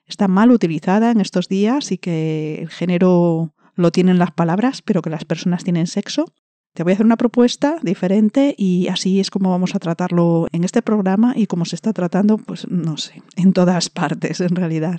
está 0.06 0.28
mal 0.28 0.52
utilizada 0.52 1.12
en 1.12 1.22
estos 1.22 1.48
días 1.48 1.92
y 1.92 1.98
que 1.98 2.60
el 2.62 2.70
género 2.70 3.54
lo 3.76 3.92
tienen 3.92 4.20
las 4.20 4.32
palabras, 4.32 4.82
pero 4.82 5.02
que 5.02 5.10
las 5.10 5.26
personas 5.26 5.64
tienen 5.64 5.88
sexo, 5.88 6.26
te 6.74 6.84
voy 6.84 6.92
a 6.92 6.96
hacer 6.96 7.06
una 7.06 7.18
propuesta 7.18 7.78
diferente 7.84 8.56
y 8.58 8.88
así 8.88 9.20
es 9.20 9.30
como 9.30 9.52
vamos 9.52 9.76
a 9.76 9.80
tratarlo 9.80 10.48
en 10.52 10.64
este 10.64 10.82
programa 10.82 11.34
y 11.36 11.46
como 11.46 11.66
se 11.66 11.76
está 11.76 11.94
tratando, 11.94 12.38
pues 12.38 12.68
no 12.68 12.98
sé, 12.98 13.22
en 13.36 13.54
todas 13.54 13.90
partes 13.90 14.42
en 14.42 14.56
realidad. 14.56 14.98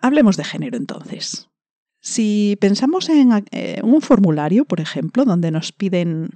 Hablemos 0.00 0.36
de 0.36 0.44
género 0.44 0.76
entonces. 0.76 1.48
Si 2.02 2.56
pensamos 2.60 3.08
en 3.08 3.44
eh, 3.50 3.80
un 3.82 4.00
formulario, 4.00 4.64
por 4.64 4.80
ejemplo, 4.80 5.24
donde 5.24 5.50
nos 5.50 5.72
piden... 5.72 6.30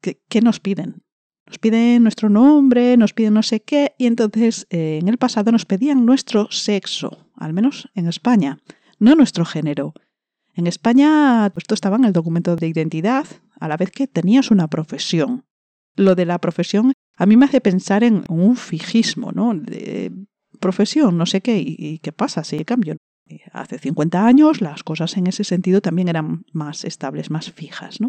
¿Qué, 0.00 0.42
nos 0.42 0.60
piden? 0.60 1.02
Nos 1.46 1.58
piden 1.58 2.02
nuestro 2.02 2.28
nombre, 2.30 2.96
nos 2.96 3.12
piden 3.12 3.34
no 3.34 3.42
sé 3.42 3.60
qué, 3.60 3.94
y 3.98 4.06
entonces 4.06 4.66
eh, 4.70 4.98
en 5.00 5.08
el 5.08 5.18
pasado 5.18 5.52
nos 5.52 5.66
pedían 5.66 6.06
nuestro 6.06 6.48
sexo, 6.50 7.28
al 7.36 7.52
menos 7.52 7.90
en 7.94 8.08
España, 8.08 8.58
no 8.98 9.14
nuestro 9.14 9.44
género. 9.44 9.92
En 10.54 10.66
España, 10.66 11.50
pues, 11.52 11.64
esto 11.64 11.74
estaba 11.74 11.96
en 11.96 12.04
el 12.04 12.12
documento 12.12 12.56
de 12.56 12.68
identidad, 12.68 13.26
a 13.60 13.68
la 13.68 13.76
vez 13.76 13.90
que 13.90 14.06
tenías 14.06 14.50
una 14.50 14.68
profesión. 14.68 15.44
Lo 15.96 16.14
de 16.14 16.26
la 16.26 16.38
profesión 16.38 16.92
a 17.16 17.26
mí 17.26 17.36
me 17.36 17.46
hace 17.46 17.60
pensar 17.60 18.02
en 18.02 18.24
un 18.28 18.56
fijismo, 18.56 19.32
¿no? 19.32 19.54
De 19.54 20.12
profesión, 20.60 21.16
no 21.16 21.26
sé 21.26 21.40
qué, 21.40 21.58
y, 21.64 21.98
qué 21.98 22.12
pasa 22.12 22.44
si 22.44 22.64
cambio. 22.64 22.96
Hace 23.52 23.78
50 23.78 24.26
años 24.26 24.60
las 24.60 24.82
cosas 24.82 25.16
en 25.16 25.26
ese 25.26 25.44
sentido 25.44 25.80
también 25.80 26.08
eran 26.08 26.44
más 26.52 26.84
estables, 26.84 27.30
más 27.30 27.52
fijas, 27.52 28.00
¿no? 28.00 28.08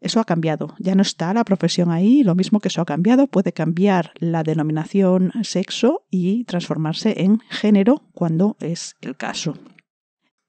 Eso 0.00 0.18
ha 0.18 0.24
cambiado, 0.24 0.74
ya 0.78 0.94
no 0.94 1.02
está 1.02 1.34
la 1.34 1.44
profesión 1.44 1.90
ahí, 1.90 2.22
lo 2.22 2.34
mismo 2.34 2.60
que 2.60 2.68
eso 2.68 2.80
ha 2.80 2.86
cambiado, 2.86 3.26
puede 3.26 3.52
cambiar 3.52 4.12
la 4.18 4.42
denominación 4.42 5.32
sexo 5.42 6.06
y 6.10 6.44
transformarse 6.44 7.22
en 7.22 7.40
género 7.50 8.02
cuando 8.12 8.56
es 8.60 8.96
el 9.02 9.16
caso. 9.16 9.54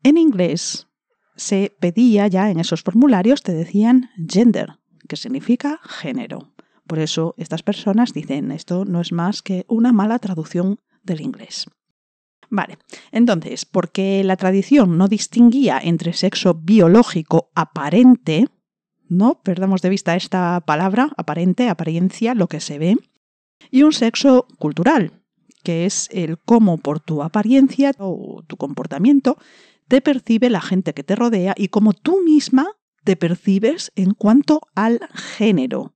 En 0.04 0.18
inglés, 0.18 0.88
se 1.36 1.76
pedía 1.80 2.28
ya 2.28 2.50
en 2.50 2.60
esos 2.60 2.82
formularios, 2.82 3.44
te 3.44 3.54
decían 3.54 4.10
gender, 4.30 4.80
que 5.08 5.18
significa 5.18 5.80
género. 5.84 6.54
Por 6.88 7.00
eso 7.00 7.36
estas 7.38 7.64
personas 7.64 8.14
dicen 8.14 8.52
esto 8.52 8.86
no 8.86 9.02
es 9.02 9.12
más 9.12 9.42
que 9.42 9.66
una 9.68 9.92
mala 9.92 10.20
traducción 10.20 10.80
del 11.04 11.22
inglés. 11.22 11.68
Vale, 12.50 12.78
entonces, 13.14 13.66
porque 13.66 14.24
la 14.26 14.36
tradición 14.36 14.98
no 14.98 15.08
distinguía 15.08 15.80
entre 15.82 16.12
sexo 16.12 16.54
biológico 16.54 17.50
aparente, 17.56 18.48
no 19.12 19.42
perdamos 19.44 19.82
de 19.82 19.90
vista 19.90 20.16
esta 20.16 20.62
palabra, 20.62 21.12
aparente, 21.18 21.68
apariencia, 21.68 22.34
lo 22.34 22.48
que 22.48 22.62
se 22.62 22.80
ve, 22.80 22.96
y 23.70 23.84
un 23.84 23.92
sexo 23.92 24.48
cultural, 24.58 25.12
que 25.64 25.86
es 25.86 26.08
el 26.12 26.40
cómo 26.40 26.78
por 26.78 27.02
tu 27.02 27.22
apariencia 27.22 27.92
o 28.00 28.42
tu 28.48 28.56
comportamiento 28.56 29.38
te 29.90 30.00
percibe 30.00 30.50
la 30.50 30.62
gente 30.62 30.94
que 30.94 31.04
te 31.04 31.18
rodea 31.18 31.54
y 31.58 31.68
cómo 31.68 31.92
tú 31.92 32.24
misma 32.24 32.68
te 33.04 33.18
percibes 33.18 33.92
en 33.96 34.14
cuanto 34.14 34.62
al 34.76 35.02
género, 35.14 35.94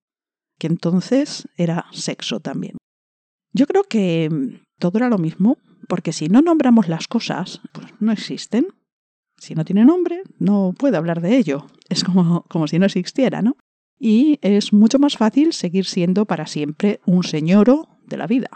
que 0.59 0.67
entonces 0.67 1.47
era 1.55 1.85
sexo 1.93 2.41
también. 2.41 2.75
Yo 3.53 3.65
creo 3.65 3.83
que 3.83 4.59
todo 4.77 4.97
era 4.97 5.07
lo 5.07 5.17
mismo, 5.17 5.57
porque 5.87 6.11
si 6.11 6.27
no 6.27 6.41
nombramos 6.41 6.89
las 6.89 7.07
cosas, 7.07 7.61
pues 7.71 7.87
no 8.01 8.11
existen. 8.11 8.67
Si 9.45 9.53
no 9.53 9.63
tiene 9.63 9.85
nombre, 9.85 10.23
no 10.39 10.73
puede 10.75 10.97
hablar 10.97 11.21
de 11.21 11.37
ello. 11.37 11.67
Es 11.87 12.03
como, 12.03 12.41
como 12.49 12.65
si 12.67 12.79
no 12.79 12.87
existiera, 12.87 13.43
¿no? 13.43 13.57
Y 13.99 14.39
es 14.41 14.73
mucho 14.73 14.97
más 14.97 15.17
fácil 15.17 15.53
seguir 15.53 15.85
siendo 15.85 16.25
para 16.25 16.47
siempre 16.47 16.99
un 17.05 17.23
señoro 17.23 17.87
de 18.07 18.17
la 18.17 18.25
vida. 18.25 18.49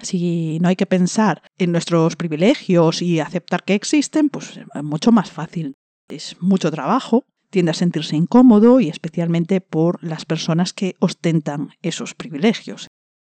Si 0.00 0.58
no 0.60 0.68
hay 0.68 0.76
que 0.76 0.84
pensar 0.84 1.40
en 1.56 1.72
nuestros 1.72 2.16
privilegios 2.16 3.00
y 3.00 3.20
aceptar 3.20 3.64
que 3.64 3.74
existen, 3.74 4.28
pues 4.28 4.58
es 4.58 4.82
mucho 4.82 5.12
más 5.12 5.30
fácil. 5.30 5.76
Es 6.10 6.36
mucho 6.40 6.70
trabajo, 6.70 7.24
tiende 7.48 7.70
a 7.70 7.74
sentirse 7.74 8.14
incómodo 8.14 8.80
y 8.80 8.90
especialmente 8.90 9.62
por 9.62 10.04
las 10.04 10.26
personas 10.26 10.74
que 10.74 10.94
ostentan 10.98 11.70
esos 11.80 12.14
privilegios. 12.14 12.88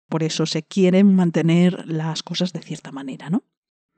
Por 0.09 0.23
eso 0.23 0.47
se 0.47 0.63
quieren 0.63 1.13
mantener 1.13 1.85
las 1.85 2.23
cosas 2.23 2.53
de 2.53 2.61
cierta 2.61 2.91
manera, 2.91 3.29
¿no? 3.29 3.43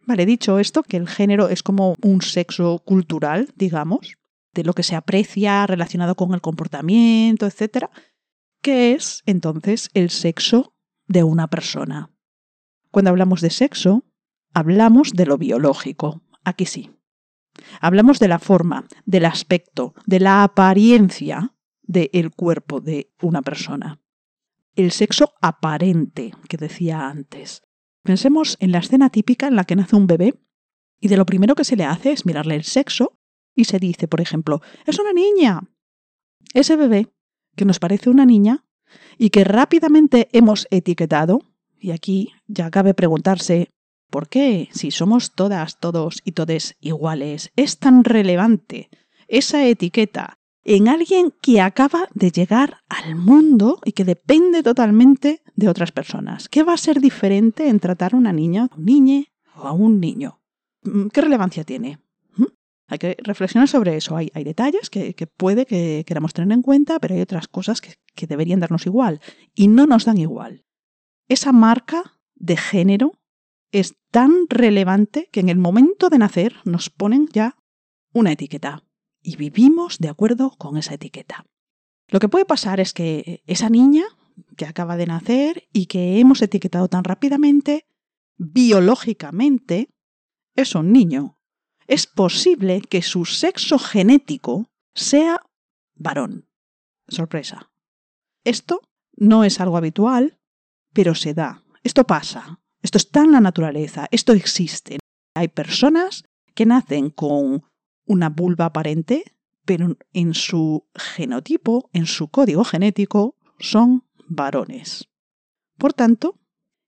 Vale, 0.05 0.25
dicho 0.25 0.59
esto, 0.59 0.83
que 0.83 0.97
el 0.97 1.07
género 1.07 1.47
es 1.47 1.63
como 1.63 1.95
un 2.01 2.21
sexo 2.21 2.79
cultural, 2.79 3.53
digamos, 3.55 4.17
de 4.53 4.63
lo 4.63 4.73
que 4.73 4.83
se 4.83 4.95
aprecia 4.95 5.65
relacionado 5.65 6.15
con 6.15 6.33
el 6.33 6.41
comportamiento, 6.41 7.45
etc., 7.45 7.85
¿qué 8.61 8.93
es 8.93 9.23
entonces 9.25 9.89
el 9.93 10.09
sexo 10.09 10.75
de 11.07 11.23
una 11.23 11.47
persona? 11.47 12.11
Cuando 12.91 13.09
hablamos 13.09 13.41
de 13.41 13.49
sexo, 13.49 14.05
hablamos 14.53 15.13
de 15.13 15.25
lo 15.25 15.37
biológico. 15.37 16.21
Aquí 16.43 16.65
sí. 16.65 16.91
Hablamos 17.79 18.19
de 18.19 18.27
la 18.27 18.39
forma, 18.39 18.85
del 19.05 19.25
aspecto, 19.25 19.93
de 20.05 20.19
la 20.19 20.43
apariencia 20.43 21.55
del 21.81 22.31
cuerpo 22.31 22.81
de 22.81 23.11
una 23.21 23.41
persona. 23.41 24.01
El 24.75 24.91
sexo 24.91 25.33
aparente 25.41 26.33
que 26.49 26.57
decía 26.57 27.07
antes. 27.07 27.61
Pensemos 28.03 28.57
en 28.59 28.71
la 28.71 28.79
escena 28.79 29.09
típica 29.09 29.47
en 29.47 29.55
la 29.55 29.63
que 29.63 29.75
nace 29.75 29.95
un 29.95 30.07
bebé 30.07 30.35
y 30.99 31.07
de 31.07 31.17
lo 31.17 31.25
primero 31.25 31.55
que 31.55 31.63
se 31.63 31.77
le 31.77 31.85
hace 31.85 32.11
es 32.11 32.25
mirarle 32.25 32.55
el 32.55 32.63
sexo 32.63 33.17
y 33.55 33.65
se 33.65 33.79
dice, 33.79 34.07
por 34.07 34.19
ejemplo, 34.19 34.61
es 34.85 34.99
una 34.99 35.13
niña. 35.13 35.61
Ese 36.53 36.75
bebé, 36.75 37.13
que 37.55 37.65
nos 37.65 37.79
parece 37.79 38.09
una 38.09 38.25
niña 38.25 38.65
y 39.17 39.29
que 39.29 39.43
rápidamente 39.43 40.27
hemos 40.33 40.67
etiquetado, 40.69 41.39
y 41.79 41.91
aquí 41.91 42.31
ya 42.47 42.69
cabe 42.71 42.93
preguntarse, 42.93 43.69
¿por 44.09 44.27
qué, 44.27 44.69
si 44.71 44.91
somos 44.91 45.33
todas, 45.33 45.79
todos 45.79 46.21
y 46.25 46.33
todes 46.33 46.75
iguales, 46.79 47.51
es 47.55 47.79
tan 47.79 48.03
relevante 48.03 48.89
esa 49.27 49.65
etiqueta 49.65 50.39
en 50.63 50.88
alguien 50.88 51.34
que 51.41 51.62
acaba 51.62 52.08
de 52.13 52.32
llegar 52.32 52.78
al 52.89 53.15
mundo 53.15 53.80
y 53.86 53.91
que 53.91 54.06
depende 54.06 54.63
totalmente 54.63 55.41
de 55.56 55.69
otras 55.69 55.91
personas? 55.91 56.49
¿Qué 56.49 56.63
va 56.63 56.73
a 56.73 56.78
ser 56.78 57.02
diferente 57.02 57.67
en 57.67 57.80
tratar 57.80 58.13
a 58.13 58.17
una 58.17 58.34
niña, 58.34 58.69
a 58.71 58.76
un 58.76 58.86
niño 58.86 59.26
o 59.56 59.67
a 59.67 59.71
un 59.71 59.99
niño? 59.99 60.41
Mm, 60.84 61.08
¿Qué 61.08 61.21
relevancia 61.21 61.63
tiene? 61.63 61.99
¿Mm? 62.36 62.45
Hay 62.88 62.99
que 62.99 63.17
reflexionar 63.23 63.67
sobre 63.67 63.97
eso. 63.97 64.15
Hay, 64.15 64.30
detalles 64.43 64.89
que, 64.89 65.13
puede 65.38 65.65
que 65.65 66.04
queramos 66.08 66.34
tener 66.34 66.52
en 66.52 66.62
cuenta, 66.62 66.99
pero 66.99 67.15
hay 67.15 67.21
otras 67.21 67.47
cosas 67.47 67.82
que 67.82 68.28
deberían 68.28 68.60
darnos 68.60 68.86
igual 68.86 69.21
y 69.54 69.67
no 69.67 69.86
nos 69.86 70.06
dan 70.06 70.17
igual 70.17 70.63
esa 71.28 71.52
marca 71.52 72.19
de 72.36 72.58
género 72.58 73.13
es 73.71 73.95
tan 74.12 74.47
relevante 74.49 75.30
que 75.32 75.39
en 75.39 75.49
el 75.49 75.58
momento 75.58 76.10
de 76.10 76.19
nacer 76.19 76.56
nos 76.63 76.89
ponen 76.89 77.28
ya 77.32 77.58
una 78.13 78.32
etiqueta 78.32 78.84
y 79.23 79.38
vivimos 79.38 79.97
de 79.99 80.09
acuerdo 80.09 80.51
con 80.51 80.77
esa 80.77 80.93
etiqueta. 80.93 81.45
Lo 82.09 82.19
que 82.19 82.29
puede 82.29 82.45
pasar 82.45 82.79
es 82.79 82.93
que 82.93 83.41
esa 83.47 83.69
niña 83.69 84.03
que 84.57 84.65
acaba 84.65 84.97
de 84.97 85.07
nacer 85.07 85.67
y 85.71 85.88
que 85.88 86.19
hemos 86.19 86.41
etiquetado 86.41 86.88
tan 86.88 87.03
rápidamente, 87.03 87.88
biológicamente, 88.38 89.89
es 90.55 90.75
un 90.75 90.91
niño. 90.91 91.39
Es 91.88 92.07
posible 92.07 92.81
que 92.81 93.01
su 93.01 93.25
sexo 93.25 93.79
genético 93.79 94.69
sea 94.93 95.41
varón. 95.95 96.47
Sorpresa. 97.07 97.71
Esto 98.43 98.81
no 99.15 99.43
es 99.43 99.59
algo 99.59 99.77
habitual, 99.77 100.39
pero 100.93 101.15
se 101.15 101.33
da. 101.33 101.63
Esto 101.83 102.05
pasa. 102.05 102.59
Esto 102.81 102.97
está 102.97 103.23
en 103.23 103.31
la 103.31 103.41
naturaleza. 103.41 104.07
Esto 104.12 104.33
existe. 104.33 104.99
Hay 105.36 105.47
personas 105.47 106.23
que 106.53 106.65
nacen 106.65 107.09
con 107.09 107.63
una 108.05 108.29
vulva 108.29 108.65
aparente, 108.65 109.23
pero 109.65 109.97
en 110.13 110.33
su 110.33 110.85
genotipo, 110.95 111.89
en 111.93 112.05
su 112.05 112.27
código 112.27 112.63
genético, 112.63 113.35
son 113.59 114.03
varones. 114.27 115.09
Por 115.77 115.93
tanto, 115.93 116.39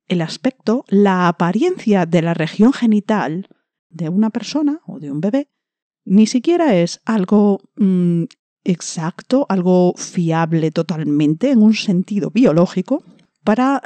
el 0.07 0.21
aspecto, 0.21 0.85
la 0.87 1.27
apariencia 1.27 2.05
de 2.05 2.21
la 2.21 2.33
región 2.33 2.73
genital 2.73 3.47
de 3.89 4.09
una 4.09 4.29
persona 4.29 4.81
o 4.85 4.99
de 4.99 5.11
un 5.11 5.21
bebé 5.21 5.49
ni 6.05 6.27
siquiera 6.27 6.75
es 6.75 7.01
algo 7.03 7.59
mm, 7.75 8.23
exacto, 8.63 9.45
algo 9.49 9.93
fiable 9.97 10.71
totalmente 10.71 11.49
en 11.49 11.61
un 11.61 11.73
sentido 11.73 12.29
biológico 12.29 13.03
para 13.43 13.81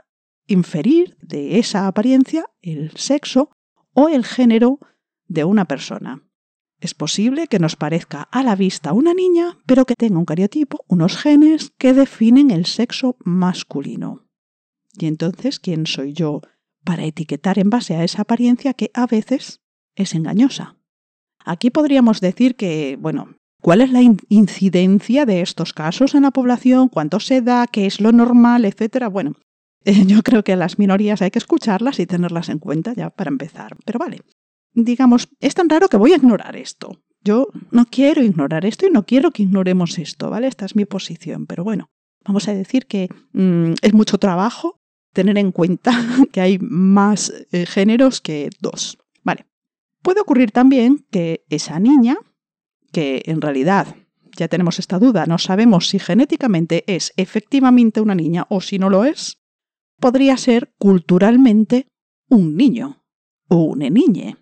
inferir 0.47 1.17
de 1.21 1.59
esa 1.59 1.87
apariencia 1.87 2.45
el 2.61 2.91
sexo 2.95 3.51
o 3.93 4.09
el 4.09 4.25
género 4.25 4.79
de 5.27 5.43
una 5.45 5.65
persona. 5.65 6.28
Es 6.79 6.93
posible 6.93 7.47
que 7.47 7.59
nos 7.59 7.75
parezca 7.75 8.21
a 8.31 8.41
la 8.41 8.55
vista 8.55 8.93
una 8.93 9.13
niña, 9.13 9.57
pero 9.65 9.85
que 9.85 9.95
tenga 9.95 10.17
un 10.17 10.25
cariotipo, 10.25 10.85
unos 10.87 11.17
genes 11.17 11.73
que 11.77 11.93
definen 11.93 12.51
el 12.51 12.65
sexo 12.65 13.17
masculino. 13.19 14.25
Y 14.97 15.07
entonces, 15.07 15.59
¿quién 15.59 15.85
soy 15.85 16.13
yo 16.13 16.41
para 16.85 17.03
etiquetar 17.03 17.59
en 17.59 17.69
base 17.69 17.95
a 17.95 18.03
esa 18.03 18.21
apariencia 18.21 18.73
que 18.73 18.91
a 18.93 19.07
veces 19.07 19.59
es 19.95 20.15
engañosa? 20.15 20.77
Aquí 21.43 21.69
podríamos 21.69 22.21
decir 22.21 22.55
que, 22.55 22.97
bueno, 22.99 23.35
¿cuál 23.61 23.81
es 23.81 23.91
la 23.91 24.01
incidencia 24.29 25.25
de 25.25 25.41
estos 25.41 25.73
casos 25.73 26.15
en 26.15 26.23
la 26.23 26.31
población? 26.31 26.87
¿Cuánto 26.87 27.19
se 27.19 27.41
da? 27.41 27.67
¿Qué 27.67 27.87
es 27.87 27.99
lo 27.99 28.13
normal? 28.13 28.63
Etcétera. 28.63 29.09
Bueno, 29.09 29.35
yo 29.83 30.21
creo 30.23 30.43
que 30.43 30.55
las 30.55 30.79
minorías 30.79 31.21
hay 31.21 31.31
que 31.31 31.39
escucharlas 31.39 31.99
y 31.99 32.05
tenerlas 32.05 32.47
en 32.47 32.59
cuenta 32.59 32.93
ya 32.93 33.09
para 33.09 33.29
empezar. 33.29 33.75
Pero 33.85 33.99
vale, 33.99 34.21
digamos, 34.83 35.29
es 35.39 35.55
tan 35.55 35.69
raro 35.69 35.87
que 35.87 35.97
voy 35.97 36.13
a 36.13 36.17
ignorar 36.17 36.55
esto. 36.55 36.99
Yo 37.21 37.47
no 37.71 37.85
quiero 37.85 38.23
ignorar 38.23 38.65
esto 38.65 38.87
y 38.87 38.91
no 38.91 39.05
quiero 39.05 39.31
que 39.31 39.43
ignoremos 39.43 39.97
esto, 39.99 40.29
¿vale? 40.29 40.47
Esta 40.47 40.65
es 40.65 40.75
mi 40.75 40.85
posición, 40.85 41.45
pero 41.47 41.63
bueno, 41.63 41.89
vamos 42.25 42.47
a 42.47 42.53
decir 42.53 42.87
que 42.87 43.09
mm, 43.33 43.73
es 43.81 43.93
mucho 43.93 44.17
trabajo 44.17 44.79
tener 45.13 45.37
en 45.37 45.51
cuenta 45.51 45.91
que 46.31 46.41
hay 46.41 46.57
más 46.59 47.33
eh, 47.51 47.65
géneros 47.65 48.21
que 48.21 48.49
dos. 48.61 48.97
Vale. 49.23 49.45
Puede 50.01 50.21
ocurrir 50.21 50.51
también 50.51 51.05
que 51.11 51.43
esa 51.49 51.79
niña, 51.79 52.17
que 52.91 53.23
en 53.25 53.41
realidad 53.41 53.95
ya 54.37 54.47
tenemos 54.47 54.79
esta 54.79 54.99
duda, 54.99 55.25
no 55.25 55.37
sabemos 55.37 55.89
si 55.89 55.99
genéticamente 55.99 56.83
es 56.87 57.11
efectivamente 57.17 57.99
una 57.99 58.15
niña 58.15 58.45
o 58.49 58.61
si 58.61 58.79
no 58.79 58.89
lo 58.89 59.03
es, 59.03 59.39
podría 59.99 60.37
ser 60.37 60.73
culturalmente 60.77 61.87
un 62.29 62.55
niño 62.55 63.03
o 63.49 63.63
una 63.63 63.89
niña. 63.89 64.37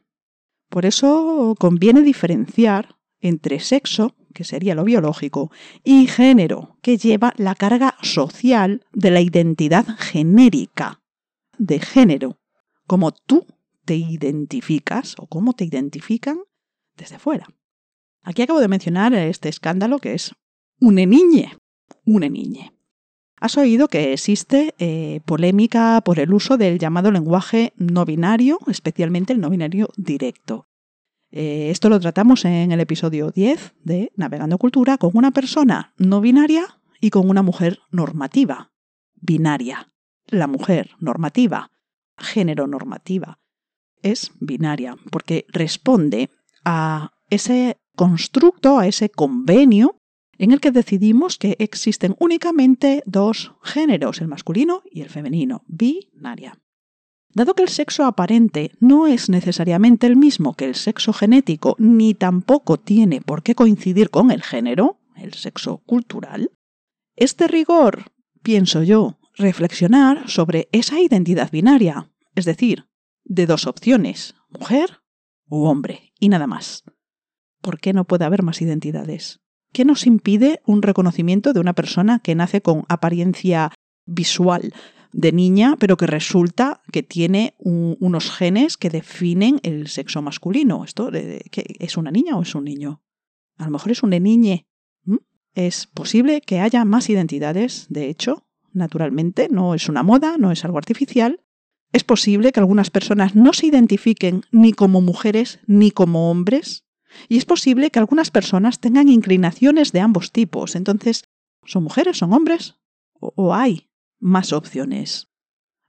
Por 0.69 0.86
eso 0.86 1.56
conviene 1.60 2.01
diferenciar 2.01 2.97
entre 3.19 3.60
sexo, 3.60 4.15
que 4.34 4.43
sería 4.43 4.75
lo 4.75 4.84
biológico, 4.84 5.51
y 5.84 6.08
género, 6.08 6.77
que 6.82 6.97
lleva 6.97 7.34
la 7.38 7.56
carga 7.56 7.95
social 8.01 8.86
de 8.93 9.12
la 9.12 9.21
identidad 9.21 9.86
genérica 9.97 11.01
de 11.58 11.80
género, 11.80 12.39
como 12.86 13.12
tú 13.12 13.45
te 13.86 13.95
identificas 13.95 15.15
o 15.17 15.27
cómo 15.27 15.53
te 15.53 15.65
identifican 15.65 16.39
desde 16.95 17.19
fuera. 17.19 17.47
Aquí 18.21 18.41
acabo 18.41 18.60
de 18.60 18.67
mencionar 18.67 19.13
este 19.13 19.49
escándalo 19.49 19.99
que 19.99 20.13
es 20.13 20.36
una 20.80 21.06
niñe, 21.06 21.58
una 22.06 22.27
niñe. 22.27 22.77
Has 23.39 23.58
oído 23.58 23.88
que 23.88 24.13
existe 24.13 24.73
eh, 24.80 25.21
polémica 25.26 26.02
por 26.02 26.19
el 26.19 26.34
uso 26.34 26.58
del 26.58 26.80
llamado 26.80 27.12
lenguaje 27.12 27.73
no 27.78 28.04
binario, 28.04 28.58
especialmente 28.67 29.34
el 29.34 29.39
no 29.39 29.52
binario 29.52 29.89
directo. 29.95 30.67
Eh, 31.30 31.69
esto 31.69 31.89
lo 31.89 32.00
tratamos 32.00 32.45
en 32.45 32.71
el 32.71 32.80
episodio 32.80 33.30
10 33.30 33.76
de 33.84 34.12
Navegando 34.15 34.58
Cultura 34.58 34.97
con 34.97 35.12
una 35.13 35.32
persona 35.32 35.93
no 35.97 36.19
binaria 36.19 36.80
y 37.00 37.12
con 37.12 37.30
una 37.30 37.43
mujer 37.43 37.80
normativa, 37.91 38.71
binaria. 39.13 39.93
La 40.26 40.47
mujer 40.47 40.91
normativa, 41.00 41.71
género 42.17 42.65
normativa, 42.65 43.39
es 44.02 44.32
binaria 44.39 44.97
porque 45.12 45.45
responde 45.50 46.32
a 46.65 47.12
ese 47.30 47.78
constructo, 47.95 48.80
a 48.80 48.88
ese 48.88 49.10
convenio 49.10 50.02
en 50.38 50.52
el 50.52 50.60
que 50.60 50.71
decidimos 50.71 51.38
que 51.38 51.56
existen 51.60 52.15
únicamente 52.19 53.04
dos 53.06 53.54
géneros, 53.63 54.21
el 54.21 54.28
masculino 54.28 54.84
y 54.91 55.02
el 55.02 55.10
femenino, 55.10 55.63
binaria. 55.67 56.58
Dado 57.34 57.54
que 57.54 57.63
el 57.63 57.69
sexo 57.69 58.06
aparente 58.06 58.71
no 58.80 59.08
es 59.08 59.30
necesariamente 59.30 60.08
el 60.08 60.15
mismo 60.15 60.56
que 60.56 60.65
el 60.65 60.76
sexo 60.76 61.13
genético, 61.13 61.76
ni 61.78 62.13
tampoco 62.13 62.78
tiene 62.78 63.21
por 63.21 63.43
qué 63.43 63.54
coincidir 63.54 64.10
con 64.10 64.32
el 64.32 64.41
género, 64.41 65.00
el 65.15 65.34
sexo 65.34 65.80
cultural, 65.86 66.52
este 67.15 67.47
rigor, 67.47 68.12
pienso 68.43 68.84
yo, 68.84 69.17
reflexionar 69.36 70.30
sobre 70.30 70.69
esa 70.71 71.00
identidad 71.00 71.52
binaria, 71.52 72.12
es 72.36 72.45
decir, 72.45 72.88
de 73.23 73.47
dos 73.47 73.65
opciones, 73.65 74.36
mujer 74.50 75.02
u 75.47 75.65
hombre, 75.65 76.13
y 76.19 76.30
nada 76.30 76.47
más. 76.47 76.84
¿Por 77.62 77.80
qué 77.80 77.91
no 77.93 78.06
puede 78.06 78.26
haber 78.26 78.43
más 78.43 78.62
identidades? 78.62 79.41
¿Qué 79.78 79.86
nos 79.86 80.08
impide 80.08 80.60
un 80.66 80.82
reconocimiento 80.82 81.54
de 81.54 81.60
una 81.60 81.74
persona 81.74 82.18
que 82.18 82.34
nace 82.34 82.63
con 82.63 82.86
apariencia 82.90 83.72
visual 84.08 84.74
de 85.13 85.32
niña, 85.32 85.76
pero 85.78 85.98
que 85.98 86.08
resulta 86.08 86.82
que 86.92 87.04
tiene 87.04 87.54
unos 87.60 88.32
genes 88.32 88.76
que 88.76 88.90
definen 88.90 89.60
el 89.62 89.88
sexo 89.88 90.24
masculino? 90.24 90.84
¿Esto 90.84 91.12
es 91.13 91.96
una 91.96 92.10
niña 92.10 92.36
o 92.36 92.42
es 92.42 92.56
un 92.56 92.63
niño? 92.63 93.04
A 93.58 93.66
lo 93.66 93.70
mejor 93.70 93.92
es 93.92 94.02
una 94.02 94.18
niñe. 94.18 94.66
Es 95.54 95.86
posible 95.86 96.42
que 96.42 96.60
haya 96.60 96.84
más 96.84 97.08
identidades, 97.12 97.86
de 97.88 98.10
hecho, 98.10 98.48
naturalmente, 98.74 99.48
no 99.48 99.76
es 99.76 99.90
una 99.90 100.02
moda, 100.02 100.38
no 100.40 100.52
es 100.52 100.66
algo 100.66 100.80
artificial. 100.80 101.42
Es 101.94 102.04
posible 102.04 102.52
que 102.52 102.60
algunas 102.60 102.90
personas 102.90 103.36
no 103.36 103.54
se 103.54 103.68
identifiquen 103.68 104.42
ni 104.52 104.74
como 104.74 105.02
mujeres 105.02 105.60
ni 105.68 105.92
como 105.92 106.32
hombres, 106.32 106.87
y 107.27 107.38
es 107.38 107.45
posible 107.45 107.91
que 107.91 107.99
algunas 107.99 108.32
personas 108.32 108.80
tengan 108.80 109.10
inclinaciones 109.10 109.91
de 109.91 109.99
ambos 109.99 110.32
tipos. 110.32 110.75
Entonces, 110.75 111.25
¿son 111.65 111.84
mujeres, 111.84 112.17
son 112.17 112.34
hombres? 112.34 112.75
¿O, 113.19 113.53
hay 113.53 113.89
más 114.19 114.53
opciones? 114.53 115.30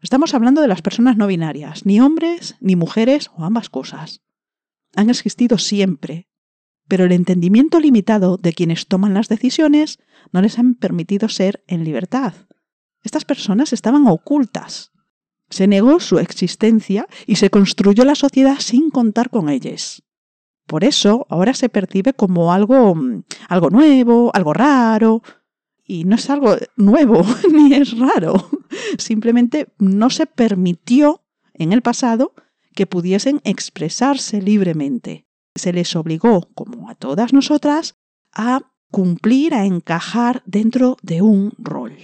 Estamos 0.01 0.35
hablando 0.35 0.63
de 0.63 0.69
las 0.69 0.83
personas 0.83 1.17
no 1.17 1.27
binarias, 1.27 1.85
ni 1.85 2.01
hombres, 2.01 2.57
ni 2.61 2.77
mujeres, 2.77 3.31
o 3.37 3.45
ambas 3.45 3.69
cosas. 3.69 4.23
Han 4.95 5.11
existido 5.11 5.59
siempre, 5.59 6.29
pero 6.87 7.05
el 7.05 7.13
entendimiento 7.13 7.81
limitado 7.81 8.37
de 8.37 8.53
quienes 8.53 8.87
toman 8.87 9.15
las 9.15 9.29
decisiones 9.29 9.99
no 10.33 10.41
les 10.41 10.59
han 10.59 10.75
permitido 10.75 11.29
ser 11.29 11.63
en 11.67 11.85
libertad. 11.85 12.35
Estas 13.03 13.25
personas 13.25 13.73
estaban 13.73 14.07
ocultas. 14.07 14.93
Se 15.51 15.67
negó 15.67 16.01
su 16.01 16.19
existencia 16.19 17.07
y 17.27 17.37
se 17.37 17.51
construyó 17.51 18.05
la 18.05 18.15
sociedad 18.15 18.59
sin 18.61 18.91
contar 18.91 19.31
con 19.31 19.49
ellas. 19.49 20.03
Por 20.69 20.85
eso 20.85 21.27
ahora 21.31 21.55
se 21.55 21.71
percibe 21.71 22.13
como 22.13 22.53
algo, 22.53 22.95
mm, 22.95 23.23
algo 23.49 23.71
nuevo, 23.71 24.31
algo 24.35 24.53
raro. 24.53 25.23
Y 25.85 26.05
no 26.05 26.17
es 26.17 26.29
algo 26.29 26.57
nuevo 26.77 27.25
ni 27.53 27.73
es 27.75 27.99
raro. 27.99 28.35
Simplemente 28.99 29.69
no 29.79 30.11
se 30.11 30.27
permitió 30.27 31.25
en 31.55 31.73
el 31.73 31.81
pasado 31.81 32.35
que 32.75 32.87
pudiesen 32.87 33.41
expresarse 33.45 34.43
libremente. 34.43 35.27
Se 35.55 35.73
les 35.73 35.97
obligó, 35.97 36.51
como 36.55 36.91
a 36.91 36.95
todas 36.95 37.33
nosotras, 37.33 37.97
a 38.35 38.61
cumplir, 38.91 39.55
a 39.55 39.65
encajar 39.65 40.43
dentro 40.45 40.99
de 41.03 41.23
un 41.23 41.55
rol. 41.57 41.97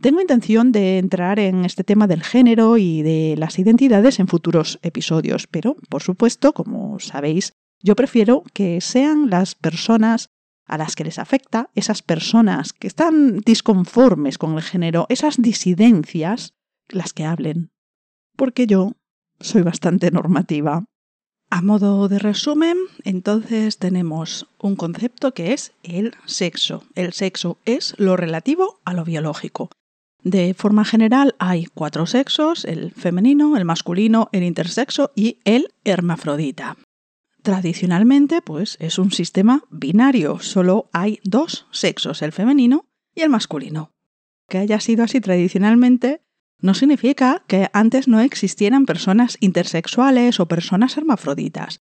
Tengo 0.00 0.20
intención 0.20 0.70
de 0.70 0.98
entrar 0.98 1.40
en 1.40 1.64
este 1.64 1.82
tema 1.82 2.06
del 2.06 2.22
género 2.22 2.78
y 2.78 3.02
de 3.02 3.34
las 3.36 3.58
identidades 3.58 4.20
en 4.20 4.28
futuros 4.28 4.78
episodios, 4.82 5.48
pero, 5.48 5.76
por 5.90 6.02
supuesto, 6.02 6.54
como 6.54 7.00
sabéis, 7.00 7.52
yo 7.82 7.96
prefiero 7.96 8.42
que 8.52 8.80
sean 8.80 9.30
las 9.30 9.54
personas 9.54 10.30
a 10.66 10.78
las 10.78 10.94
que 10.94 11.04
les 11.04 11.18
afecta, 11.18 11.70
esas 11.74 12.02
personas 12.02 12.72
que 12.72 12.86
están 12.86 13.38
disconformes 13.38 14.38
con 14.38 14.54
el 14.54 14.62
género, 14.62 15.06
esas 15.08 15.42
disidencias, 15.42 16.54
las 16.88 17.12
que 17.12 17.24
hablen. 17.24 17.70
Porque 18.36 18.66
yo 18.66 18.92
soy 19.40 19.62
bastante 19.62 20.10
normativa. 20.10 20.84
A 21.50 21.62
modo 21.62 22.08
de 22.08 22.20
resumen, 22.20 22.76
entonces 23.02 23.78
tenemos 23.78 24.46
un 24.60 24.76
concepto 24.76 25.34
que 25.34 25.52
es 25.52 25.72
el 25.82 26.14
sexo. 26.24 26.84
El 26.94 27.12
sexo 27.12 27.58
es 27.64 27.94
lo 27.98 28.16
relativo 28.16 28.80
a 28.84 28.94
lo 28.94 29.04
biológico. 29.04 29.70
De 30.22 30.54
forma 30.54 30.84
general 30.84 31.34
hay 31.38 31.66
cuatro 31.66 32.06
sexos, 32.06 32.64
el 32.64 32.92
femenino, 32.92 33.56
el 33.56 33.64
masculino, 33.64 34.28
el 34.32 34.44
intersexo 34.44 35.10
y 35.16 35.38
el 35.44 35.72
hermafrodita. 35.84 36.76
Tradicionalmente, 37.42 38.42
pues 38.42 38.76
es 38.80 38.98
un 38.98 39.12
sistema 39.12 39.64
binario, 39.70 40.40
solo 40.40 40.90
hay 40.92 41.20
dos 41.24 41.66
sexos, 41.70 42.20
el 42.22 42.32
femenino 42.32 42.86
y 43.14 43.22
el 43.22 43.30
masculino. 43.30 43.92
Que 44.48 44.58
haya 44.58 44.80
sido 44.80 45.04
así 45.04 45.20
tradicionalmente 45.20 46.20
no 46.60 46.74
significa 46.74 47.42
que 47.46 47.70
antes 47.72 48.08
no 48.08 48.20
existieran 48.20 48.84
personas 48.84 49.38
intersexuales 49.40 50.40
o 50.40 50.46
personas 50.46 50.96
hermafroditas. 50.98 51.80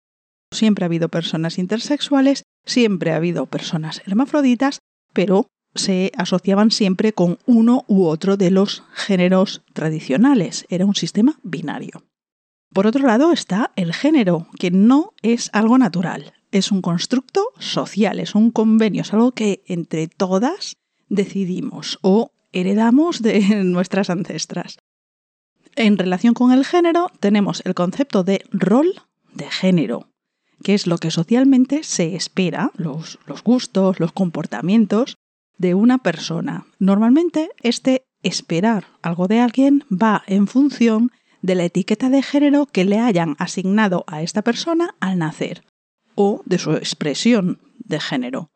Siempre 0.53 0.85
ha 0.85 0.87
habido 0.87 1.09
personas 1.09 1.59
intersexuales, 1.59 2.45
siempre 2.65 3.11
ha 3.11 3.17
habido 3.17 3.47
personas 3.47 4.03
hermafroditas, 4.07 4.79
pero 5.13 5.49
se 5.75 6.13
asociaban 6.17 6.71
siempre 6.71 7.13
con 7.13 7.39
uno 7.47 7.85
u 7.89 8.05
otro 8.05 8.37
de 8.37 8.51
los 8.51 8.85
géneros 8.95 9.63
tradicionales. 9.73 10.65
Era 10.69 10.87
un 10.87 10.95
sistema 10.95 11.39
binario. 11.43 12.08
Por 12.79 12.87
otro 12.87 13.09
lado 13.09 13.33
está 13.33 13.73
el 13.75 13.93
género, 13.93 14.47
que 14.57 14.71
no 14.71 15.13
es 15.23 15.51
algo 15.53 15.79
natural, 15.79 16.33
es 16.53 16.71
un 16.71 16.81
constructo 16.81 17.49
social, 17.59 18.21
es 18.21 18.37
un 18.37 18.53
convenio, 18.53 19.03
es 19.03 19.13
algo 19.13 19.33
que 19.33 19.65
entre 19.67 20.07
todas 20.07 20.77
decidimos 21.09 21.99
o 22.03 22.31
heredamos 22.53 23.21
de 23.21 23.41
nuestras 23.65 24.11
ancestras. 24.11 24.79
En 25.75 25.99
relación 25.99 26.35
con 26.35 26.53
el 26.53 26.65
género 26.65 27.11
tenemos 27.19 27.63
el 27.65 27.75
concepto 27.75 28.23
de 28.23 28.45
rol 28.53 29.03
de 29.35 29.51
género, 29.51 30.13
que 30.63 30.75
es 30.75 30.87
lo 30.87 30.99
que 30.99 31.11
socialmente 31.11 31.83
se 31.83 32.15
espera, 32.15 32.71
los, 32.77 33.19
los 33.27 33.43
gustos, 33.43 33.99
los 33.99 34.13
comportamientos 34.13 35.17
de 35.57 35.75
una 35.75 35.99
persona. 35.99 36.65
Normalmente 36.79 37.51
este 37.61 38.05
esperar 38.23 38.87
algo 39.03 39.27
de 39.27 39.41
alguien 39.41 39.85
va 39.91 40.23
en 40.29 40.47
función 40.47 41.11
de 41.43 41.55
la 41.55 41.65
etiqueta 41.65 42.11
de 42.11 42.23
género 42.23 42.67
que 42.67 42.85
le 42.85 42.99
hayan 42.99 43.37
asignado 43.39 44.05
a 44.07 44.23
esta 44.23 44.43
persona 44.43 44.95
al 45.01 45.19
nacer 45.19 45.65
o 46.15 46.43
de 46.47 46.59
su 46.59 46.73
expresión 46.73 47.61
de 47.79 48.01
género. 48.01 48.51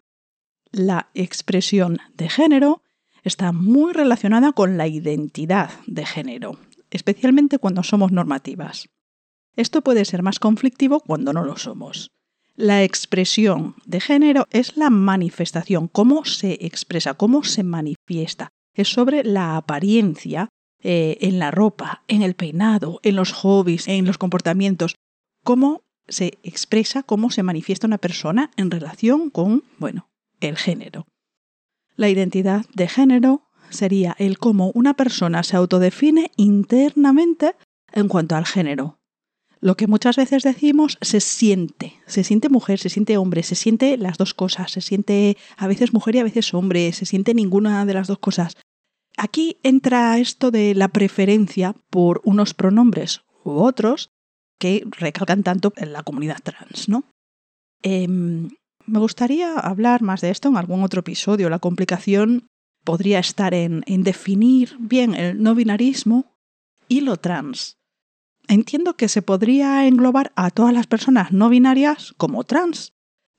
La 0.73 1.11
expresión 1.15 1.99
de 2.17 2.29
género 2.29 2.83
está 3.23 3.53
muy 3.53 3.93
relacionada 3.93 4.53
con 4.53 4.77
la 4.77 4.89
identidad 4.89 5.71
de 5.87 6.05
género, 6.05 6.59
especialmente 6.91 7.59
cuando 7.59 7.83
somos 7.83 8.11
normativas. 8.11 8.89
Esto 9.55 9.83
puede 9.83 10.05
ser 10.05 10.23
más 10.23 10.39
conflictivo 10.39 11.01
cuando 11.01 11.33
no 11.33 11.45
lo 11.45 11.57
somos. 11.57 12.11
La 12.55 12.83
expresión 12.83 13.77
de 13.87 14.01
género 14.01 14.47
es 14.51 14.77
la 14.77 14.91
manifestación, 14.91 15.89
cómo 15.89 16.25
se 16.25 16.59
expresa, 16.67 17.15
cómo 17.15 17.45
se 17.45 17.63
manifiesta. 17.63 18.51
Es 18.75 18.89
sobre 18.89 19.25
la 19.25 19.57
apariencia 19.57 20.49
eh, 20.83 21.19
en 21.21 21.39
la 21.39 21.51
ropa, 21.51 22.03
en 22.09 22.23
el 22.23 22.35
peinado, 22.35 23.01
en 23.03 23.17
los 23.17 23.33
hobbies, 23.33 23.89
en 23.89 24.05
los 24.07 24.19
comportamientos, 24.19 24.97
cómo 25.45 25.83
se 26.09 26.39
expresa, 26.43 27.03
cómo 27.03 27.31
se 27.31 27.43
manifiesta 27.43 27.87
una 27.87 27.99
persona 27.99 28.51
en 28.57 28.71
relación 28.71 29.31
con, 29.31 29.65
bueno, 29.79 30.09
el 30.41 30.57
género. 30.57 31.07
La 31.97 32.09
identidad 32.09 32.67
de 32.75 32.89
género 32.89 33.43
sería 33.71 34.15
el 34.19 34.39
cómo 34.39 34.71
una 34.75 34.95
persona 34.95 35.43
se 35.43 35.57
autodefine 35.57 36.31
internamente 36.37 37.55
en 37.93 38.09
cuanto 38.09 38.37
al 38.37 38.47
género. 38.47 38.99
Lo 39.61 39.77
que 39.77 39.87
muchas 39.87 40.17
veces 40.17 40.43
decimos 40.43 40.99
se 41.01 41.21
siente, 41.21 41.95
se 42.07 42.25
siente 42.25 42.49
mujer, 42.49 42.81
se 42.81 42.89
siente 42.89 43.17
hombre, 43.17 43.45
se 43.45 43.55
siente 43.55 43.97
las 43.97 44.19
dos 44.19 44.35
cosas, 44.35 44.73
se 44.73 44.81
siente 44.81 45.37
a 45.57 45.69
veces 45.69 45.93
mujer 45.93 46.17
y 46.17 46.19
a 46.19 46.25
veces 46.25 46.53
hombre, 46.53 46.93
se 46.93 47.07
siente 47.07 47.33
ninguna 47.33 47.87
de 47.87 47.95
las 47.95 48.09
dos 48.09 48.19
cosas. 48.19 48.57
Aquí 49.17 49.59
entra 49.63 50.19
esto 50.19 50.51
de 50.51 50.75
la 50.75 50.89
preferencia 50.89 51.75
por 51.91 52.21
unos 52.25 52.55
pronombres 52.55 53.23
u 53.45 53.53
otros 53.53 54.11
que 54.59 54.87
recalcan 54.91 55.43
tanto 55.43 55.73
en 55.77 55.93
la 55.93 56.03
comunidad 56.03 56.39
trans, 56.43 56.89
¿no? 56.89 57.05
Em, 57.83 58.51
me 58.87 58.99
gustaría 58.99 59.59
hablar 59.59 60.03
más 60.03 60.21
de 60.21 60.31
esto 60.31 60.49
en 60.49 60.57
algún 60.57 60.83
otro 60.83 61.01
episodio. 61.01 61.51
La 61.51 61.59
complicación 61.59 62.47
podría 62.85 63.19
estar 63.19 63.55
en, 63.55 63.83
en 63.87 64.03
definir 64.03 64.77
bien 64.79 65.15
el 65.15 65.43
no 65.43 65.55
binarismo 65.55 66.33
y 66.89 67.01
lo 67.01 67.17
trans. 67.17 67.77
Entiendo 68.49 68.97
que 68.97 69.09
se 69.09 69.23
podría 69.23 69.87
englobar 69.87 70.33
a 70.37 70.51
todas 70.51 70.75
las 70.75 70.87
personas 70.87 71.33
no 71.33 71.49
binarias 71.49 72.13
como 72.17 72.45
trans, 72.45 72.93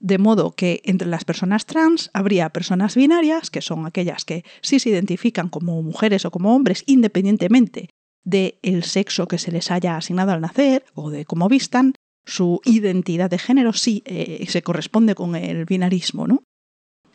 de 0.03 0.17
modo 0.17 0.51
que 0.51 0.81
entre 0.83 1.07
las 1.07 1.23
personas 1.23 1.65
trans 1.65 2.11
habría 2.13 2.49
personas 2.49 2.95
binarias, 2.95 3.49
que 3.49 3.61
son 3.61 3.85
aquellas 3.85 4.25
que 4.25 4.43
sí 4.61 4.77
se 4.79 4.89
identifican 4.89 5.47
como 5.47 5.81
mujeres 5.81 6.25
o 6.25 6.31
como 6.31 6.53
hombres 6.53 6.83
independientemente 6.87 7.89
del 8.25 8.83
sexo 8.83 9.29
que 9.29 9.37
se 9.37 9.51
les 9.51 9.71
haya 9.71 9.95
asignado 9.95 10.33
al 10.33 10.41
nacer 10.41 10.83
o 10.93 11.09
de 11.09 11.23
cómo 11.23 11.47
vistan, 11.47 11.93
su 12.25 12.59
identidad 12.65 13.29
de 13.29 13.39
género 13.39 13.71
sí 13.71 14.03
eh, 14.05 14.45
se 14.47 14.61
corresponde 14.61 15.15
con 15.15 15.35
el 15.35 15.63
binarismo, 15.65 16.27
¿no? 16.27 16.43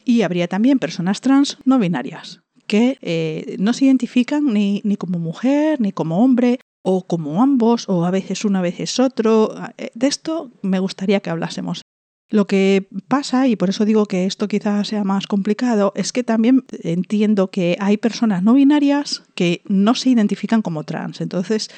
Y 0.04 0.22
habría 0.22 0.48
también 0.48 0.78
personas 0.78 1.20
trans 1.20 1.58
no 1.64 1.78
binarias, 1.78 2.40
que 2.66 2.96
eh, 3.02 3.56
no 3.58 3.74
se 3.74 3.84
identifican 3.84 4.46
ni, 4.46 4.80
ni 4.84 4.96
como 4.96 5.18
mujer, 5.18 5.78
ni 5.80 5.92
como 5.92 6.24
hombre, 6.24 6.58
o 6.82 7.06
como 7.06 7.42
ambos, 7.42 7.86
o 7.88 8.06
a 8.06 8.10
veces 8.10 8.46
uno, 8.46 8.60
a 8.60 8.62
veces 8.62 8.98
otro. 8.98 9.54
Eh, 9.76 9.90
de 9.94 10.06
esto 10.06 10.50
me 10.62 10.78
gustaría 10.78 11.20
que 11.20 11.28
hablásemos 11.28 11.82
lo 12.30 12.46
que 12.46 12.88
pasa, 13.08 13.46
y 13.48 13.56
por 13.56 13.70
eso 13.70 13.84
digo 13.84 14.06
que 14.06 14.26
esto 14.26 14.48
quizás 14.48 14.88
sea 14.88 15.02
más 15.02 15.26
complicado, 15.26 15.92
es 15.96 16.12
que 16.12 16.22
también 16.22 16.64
entiendo 16.82 17.50
que 17.50 17.76
hay 17.80 17.96
personas 17.96 18.42
no 18.42 18.54
binarias 18.54 19.22
que 19.34 19.62
no 19.66 19.94
se 19.94 20.10
identifican 20.10 20.60
como 20.60 20.84
trans. 20.84 21.22
Entonces, 21.22 21.70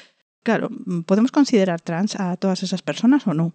claro, 0.43 0.71
¿podemos 1.07 1.31
considerar 1.31 1.81
trans 1.81 2.19
a 2.19 2.37
todas 2.37 2.63
esas 2.65 2.83
personas 2.83 3.27
o 3.27 3.35
no? 3.35 3.55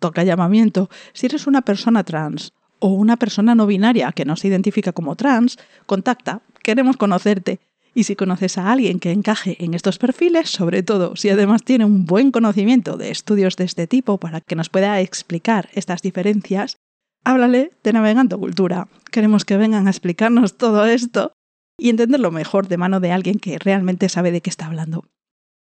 Toca 0.00 0.24
llamamiento. 0.24 0.88
Si 1.12 1.26
eres 1.26 1.46
una 1.46 1.62
persona 1.62 2.02
trans 2.04 2.52
o 2.78 2.88
una 2.88 3.16
persona 3.16 3.54
no 3.54 3.66
binaria 3.66 4.12
que 4.12 4.24
no 4.24 4.36
se 4.36 4.48
identifica 4.48 4.92
como 4.92 5.16
trans, 5.16 5.58
contacta. 5.86 6.42
Queremos 6.62 6.96
conocerte. 6.96 7.60
Y 7.96 8.04
si 8.04 8.14
conoces 8.14 8.58
a 8.58 8.70
alguien 8.70 9.00
que 9.00 9.10
encaje 9.10 9.56
en 9.64 9.72
estos 9.72 9.96
perfiles, 9.96 10.50
sobre 10.50 10.82
todo 10.82 11.16
si 11.16 11.30
además 11.30 11.62
tiene 11.62 11.86
un 11.86 12.04
buen 12.04 12.30
conocimiento 12.30 12.98
de 12.98 13.10
estudios 13.10 13.56
de 13.56 13.64
este 13.64 13.86
tipo 13.86 14.18
para 14.18 14.42
que 14.42 14.54
nos 14.54 14.68
pueda 14.68 15.00
explicar 15.00 15.70
estas 15.72 16.02
diferencias, 16.02 16.76
háblale 17.24 17.70
de 17.82 17.92
Navegando 17.94 18.38
Cultura. 18.38 18.88
Queremos 19.10 19.46
que 19.46 19.56
vengan 19.56 19.86
a 19.86 19.90
explicarnos 19.90 20.58
todo 20.58 20.84
esto 20.84 21.32
y 21.78 21.88
entenderlo 21.88 22.30
mejor 22.30 22.68
de 22.68 22.76
mano 22.76 23.00
de 23.00 23.12
alguien 23.12 23.38
que 23.38 23.58
realmente 23.58 24.10
sabe 24.10 24.30
de 24.30 24.42
qué 24.42 24.50
está 24.50 24.66
hablando. 24.66 25.06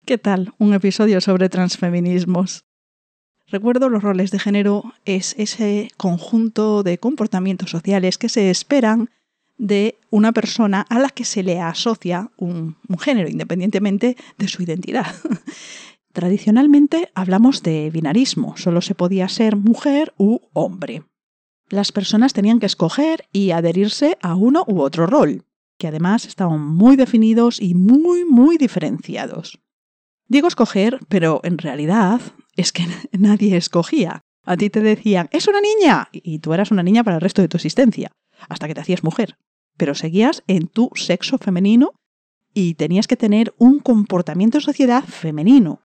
¿Qué 0.07 0.17
tal? 0.17 0.55
Un 0.57 0.73
episodio 0.73 1.21
sobre 1.21 1.51
transfeminismos. 1.51 2.65
Recuerdo 3.47 3.91
los 3.91 4.03
roles 4.03 4.31
de 4.31 4.39
género 4.39 4.95
es 5.05 5.35
ese 5.37 5.91
conjunto 5.99 6.83
de 6.83 6.97
comportamientos 6.97 7.69
sociales 7.69 8.17
que 8.17 8.31
se 8.31 8.49
esperan 8.49 9.11
de 9.63 10.01
una 10.11 10.33
persona 10.33 10.85
a 10.91 10.99
la 10.99 11.09
que 11.09 11.25
se 11.25 11.45
le 11.45 11.61
asocia 11.61 12.33
un, 12.37 12.77
género, 12.99 13.29
independientemente 13.29 14.17
de 14.37 14.49
su 14.49 14.61
identidad. 14.65 15.07
Tradicionalmente 16.13 17.13
hablamos 17.15 17.63
de 17.63 17.89
binarismo, 17.91 18.57
solo 18.57 18.81
se 18.81 18.97
podía 18.97 19.29
ser 19.29 19.55
mujer 19.55 20.15
u 20.19 20.41
hombre. 20.53 21.05
Las 21.69 21.93
personas 21.93 22.33
tenían 22.33 22.59
que 22.59 22.67
escoger 22.67 23.29
y 23.33 23.53
adherirse 23.53 24.19
a 24.21 24.35
uno 24.35 24.65
u 24.67 24.81
otro 24.81 25.07
rol, 25.07 25.45
que 25.79 25.87
además 25.87 26.27
estaban 26.27 26.61
muy 26.61 26.97
definidos 26.97 27.61
y 27.61 27.75
muy, 27.75 28.25
muy 28.25 28.59
diferenciados. 28.59 29.61
Digo 30.27 30.49
escoger, 30.49 30.99
pero 31.09 31.41
en 31.45 31.59
realidad 31.59 32.21
es 32.57 32.73
que 32.73 32.85
nadie 33.13 33.57
escogía. 33.57 34.23
A 34.45 34.57
ti 34.57 34.71
te 34.71 34.81
decían, 34.81 35.29
es 35.31 35.47
una 35.47 35.61
niña, 35.61 36.09
y 36.11 36.41
tú 36.41 36.53
eras 36.53 36.73
una 36.73 36.83
niña 36.83 37.05
para 37.05 37.15
el 37.15 37.23
resto 37.23 37.43
de 37.43 37.49
tu 37.49 37.59
existencia 37.59 38.11
hasta 38.49 38.67
que 38.67 38.75
te 38.75 38.81
hacías 38.81 39.05
mujer. 39.05 39.37
Pero 39.77 39.95
seguías 39.95 40.43
en 40.47 40.67
tu 40.67 40.91
sexo 40.95 41.39
femenino 41.39 41.93
y 42.55 42.75
tenías 42.75 43.07
que 43.07 43.17
tener 43.17 43.55
un 43.59 43.79
comportamiento 43.79 44.59
en 44.59 44.63
sociedad 44.63 45.05
femenino. 45.05 45.83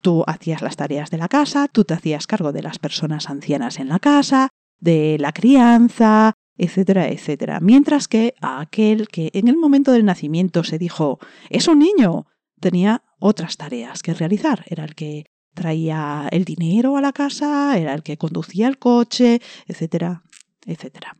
Tú 0.00 0.24
hacías 0.26 0.62
las 0.62 0.76
tareas 0.76 1.10
de 1.10 1.18
la 1.18 1.28
casa, 1.28 1.68
tú 1.68 1.84
te 1.84 1.94
hacías 1.94 2.26
cargo 2.26 2.52
de 2.52 2.62
las 2.62 2.78
personas 2.78 3.28
ancianas 3.28 3.78
en 3.78 3.88
la 3.88 3.98
casa, 3.98 4.48
de 4.78 5.18
la 5.18 5.32
crianza, 5.32 6.34
etcétera, 6.56 7.08
etcétera. 7.08 7.60
Mientras 7.60 8.08
que 8.08 8.34
aquel 8.40 9.08
que 9.08 9.30
en 9.34 9.48
el 9.48 9.56
momento 9.56 9.92
del 9.92 10.06
nacimiento 10.06 10.64
se 10.64 10.78
dijo, 10.78 11.18
es 11.50 11.68
un 11.68 11.80
niño, 11.80 12.26
tenía 12.60 13.02
otras 13.18 13.56
tareas 13.58 14.02
que 14.02 14.14
realizar. 14.14 14.64
Era 14.66 14.84
el 14.84 14.94
que 14.94 15.26
traía 15.54 16.28
el 16.30 16.44
dinero 16.44 16.96
a 16.96 17.02
la 17.02 17.12
casa, 17.12 17.76
era 17.78 17.92
el 17.94 18.02
que 18.02 18.16
conducía 18.16 18.68
el 18.68 18.78
coche, 18.78 19.40
etcétera, 19.66 20.22
etcétera. 20.64 21.19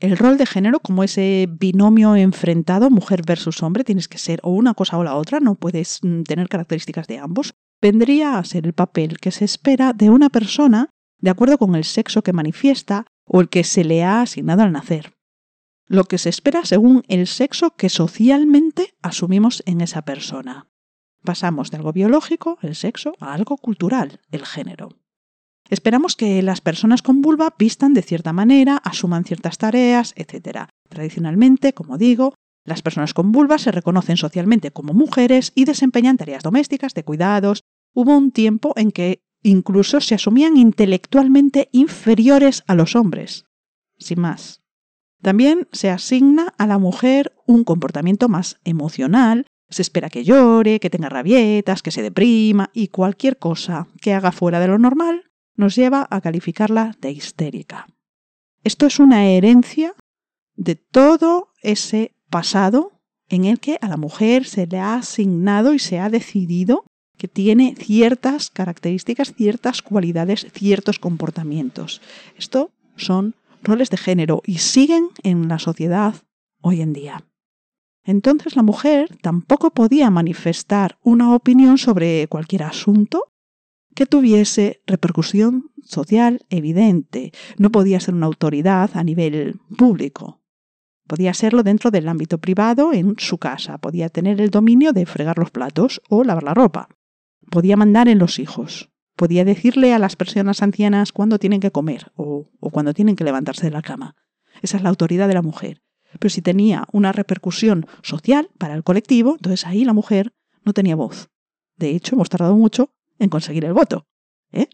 El 0.00 0.16
rol 0.16 0.38
de 0.38 0.46
género, 0.46 0.78
como 0.78 1.02
ese 1.02 1.48
binomio 1.50 2.14
enfrentado, 2.14 2.88
mujer 2.88 3.22
versus 3.26 3.62
hombre, 3.64 3.82
tienes 3.82 4.06
que 4.06 4.18
ser 4.18 4.38
o 4.44 4.50
una 4.50 4.74
cosa 4.74 4.96
o 4.96 5.02
la 5.02 5.16
otra, 5.16 5.40
no 5.40 5.56
puedes 5.56 5.98
mm, 6.02 6.22
tener 6.22 6.48
características 6.48 7.08
de 7.08 7.18
ambos, 7.18 7.54
vendría 7.82 8.38
a 8.38 8.44
ser 8.44 8.64
el 8.64 8.74
papel 8.74 9.18
que 9.18 9.32
se 9.32 9.44
espera 9.44 9.92
de 9.92 10.10
una 10.10 10.30
persona 10.30 10.90
de 11.20 11.30
acuerdo 11.30 11.58
con 11.58 11.74
el 11.74 11.82
sexo 11.82 12.22
que 12.22 12.32
manifiesta 12.32 13.06
o 13.24 13.40
el 13.40 13.48
que 13.48 13.64
se 13.64 13.82
le 13.82 14.04
ha 14.04 14.20
asignado 14.20 14.62
al 14.62 14.70
nacer. 14.70 15.14
Lo 15.86 16.04
que 16.04 16.18
se 16.18 16.28
espera 16.28 16.64
según 16.64 17.02
el 17.08 17.26
sexo 17.26 17.74
que 17.74 17.88
socialmente 17.88 18.94
asumimos 19.02 19.64
en 19.66 19.80
esa 19.80 20.02
persona. 20.02 20.68
Pasamos 21.24 21.72
de 21.72 21.78
algo 21.78 21.92
biológico, 21.92 22.58
el 22.62 22.76
sexo, 22.76 23.14
a 23.18 23.34
algo 23.34 23.56
cultural, 23.56 24.20
el 24.30 24.46
género. 24.46 24.90
Esperamos 25.68 26.16
que 26.16 26.42
las 26.42 26.60
personas 26.60 27.02
con 27.02 27.20
vulva 27.20 27.54
vistan 27.58 27.92
de 27.92 28.02
cierta 28.02 28.32
manera, 28.32 28.78
asuman 28.78 29.24
ciertas 29.24 29.58
tareas, 29.58 30.14
etc. 30.16 30.68
Tradicionalmente, 30.88 31.74
como 31.74 31.98
digo, 31.98 32.34
las 32.64 32.82
personas 32.82 33.14
con 33.14 33.32
vulva 33.32 33.58
se 33.58 33.72
reconocen 33.72 34.16
socialmente 34.16 34.70
como 34.70 34.94
mujeres 34.94 35.52
y 35.54 35.64
desempeñan 35.64 36.16
tareas 36.16 36.42
domésticas, 36.42 36.94
de 36.94 37.04
cuidados. 37.04 37.64
Hubo 37.94 38.16
un 38.16 38.30
tiempo 38.30 38.72
en 38.76 38.92
que 38.92 39.22
incluso 39.42 40.00
se 40.00 40.14
asumían 40.14 40.56
intelectualmente 40.56 41.68
inferiores 41.72 42.64
a 42.66 42.74
los 42.74 42.96
hombres. 42.96 43.44
Sin 43.98 44.20
más. 44.20 44.62
También 45.22 45.68
se 45.72 45.90
asigna 45.90 46.54
a 46.58 46.66
la 46.66 46.78
mujer 46.78 47.34
un 47.46 47.64
comportamiento 47.64 48.28
más 48.28 48.60
emocional 48.64 49.46
Se 49.70 49.82
espera 49.82 50.08
que 50.08 50.24
llore, 50.24 50.80
que 50.80 50.88
tenga 50.88 51.10
rabietas, 51.10 51.82
que 51.82 51.90
se 51.90 52.00
deprima 52.00 52.70
y 52.72 52.88
cualquier 52.88 53.38
cosa 53.38 53.88
que 54.00 54.14
haga 54.14 54.32
fuera 54.32 54.60
de 54.60 54.68
lo 54.68 54.78
normal 54.78 55.27
nos 55.58 55.74
lleva 55.74 56.06
a 56.08 56.22
calificarla 56.22 56.96
de 57.00 57.10
histérica. 57.10 57.88
Esto 58.64 58.86
es 58.86 58.98
una 58.98 59.26
herencia 59.26 59.94
de 60.56 60.76
todo 60.76 61.48
ese 61.62 62.12
pasado 62.30 62.92
en 63.28 63.44
el 63.44 63.60
que 63.60 63.76
a 63.82 63.88
la 63.88 63.96
mujer 63.96 64.46
se 64.46 64.66
le 64.66 64.78
ha 64.78 64.94
asignado 64.94 65.74
y 65.74 65.78
se 65.78 65.98
ha 65.98 66.08
decidido 66.08 66.84
que 67.18 67.28
tiene 67.28 67.74
ciertas 67.76 68.50
características, 68.50 69.34
ciertas 69.34 69.82
cualidades, 69.82 70.46
ciertos 70.52 71.00
comportamientos. 71.00 72.00
Esto 72.38 72.70
son 72.96 73.34
roles 73.62 73.90
de 73.90 73.96
género 73.96 74.42
y 74.46 74.58
siguen 74.58 75.08
en 75.24 75.48
la 75.48 75.58
sociedad 75.58 76.14
hoy 76.60 76.80
en 76.80 76.92
día. 76.92 77.24
Entonces 78.04 78.54
la 78.54 78.62
mujer 78.62 79.18
tampoco 79.20 79.70
podía 79.70 80.08
manifestar 80.10 80.98
una 81.02 81.34
opinión 81.34 81.78
sobre 81.78 82.28
cualquier 82.28 82.62
asunto 82.62 83.32
que 83.98 84.06
tuviese 84.06 84.80
repercusión 84.86 85.72
social 85.82 86.46
evidente. 86.50 87.32
No 87.56 87.72
podía 87.72 87.98
ser 87.98 88.14
una 88.14 88.26
autoridad 88.26 88.90
a 88.94 89.02
nivel 89.02 89.58
público. 89.76 90.40
Podía 91.08 91.34
serlo 91.34 91.64
dentro 91.64 91.90
del 91.90 92.06
ámbito 92.06 92.38
privado 92.38 92.92
en 92.92 93.16
su 93.18 93.38
casa. 93.38 93.78
Podía 93.78 94.08
tener 94.08 94.40
el 94.40 94.50
dominio 94.50 94.92
de 94.92 95.04
fregar 95.04 95.36
los 95.36 95.50
platos 95.50 96.00
o 96.08 96.22
lavar 96.22 96.44
la 96.44 96.54
ropa. 96.54 96.88
Podía 97.50 97.76
mandar 97.76 98.06
en 98.06 98.20
los 98.20 98.38
hijos. 98.38 98.88
Podía 99.16 99.44
decirle 99.44 99.92
a 99.92 99.98
las 99.98 100.14
personas 100.14 100.62
ancianas 100.62 101.10
cuándo 101.10 101.40
tienen 101.40 101.58
que 101.58 101.72
comer 101.72 102.12
o, 102.14 102.50
o 102.60 102.70
cuándo 102.70 102.94
tienen 102.94 103.16
que 103.16 103.24
levantarse 103.24 103.66
de 103.66 103.72
la 103.72 103.82
cama. 103.82 104.14
Esa 104.62 104.76
es 104.76 104.84
la 104.84 104.90
autoridad 104.90 105.26
de 105.26 105.34
la 105.34 105.42
mujer. 105.42 105.82
Pero 106.20 106.30
si 106.30 106.40
tenía 106.40 106.86
una 106.92 107.10
repercusión 107.10 107.84
social 108.02 108.48
para 108.58 108.74
el 108.74 108.84
colectivo, 108.84 109.32
entonces 109.32 109.66
ahí 109.66 109.84
la 109.84 109.92
mujer 109.92 110.34
no 110.64 110.72
tenía 110.72 110.94
voz. 110.94 111.30
De 111.76 111.90
hecho, 111.90 112.14
hemos 112.14 112.28
tardado 112.28 112.56
mucho 112.56 112.92
en 113.18 113.28
conseguir 113.28 113.64
el 113.64 113.72
voto. 113.72 114.06
¿eh? 114.52 114.68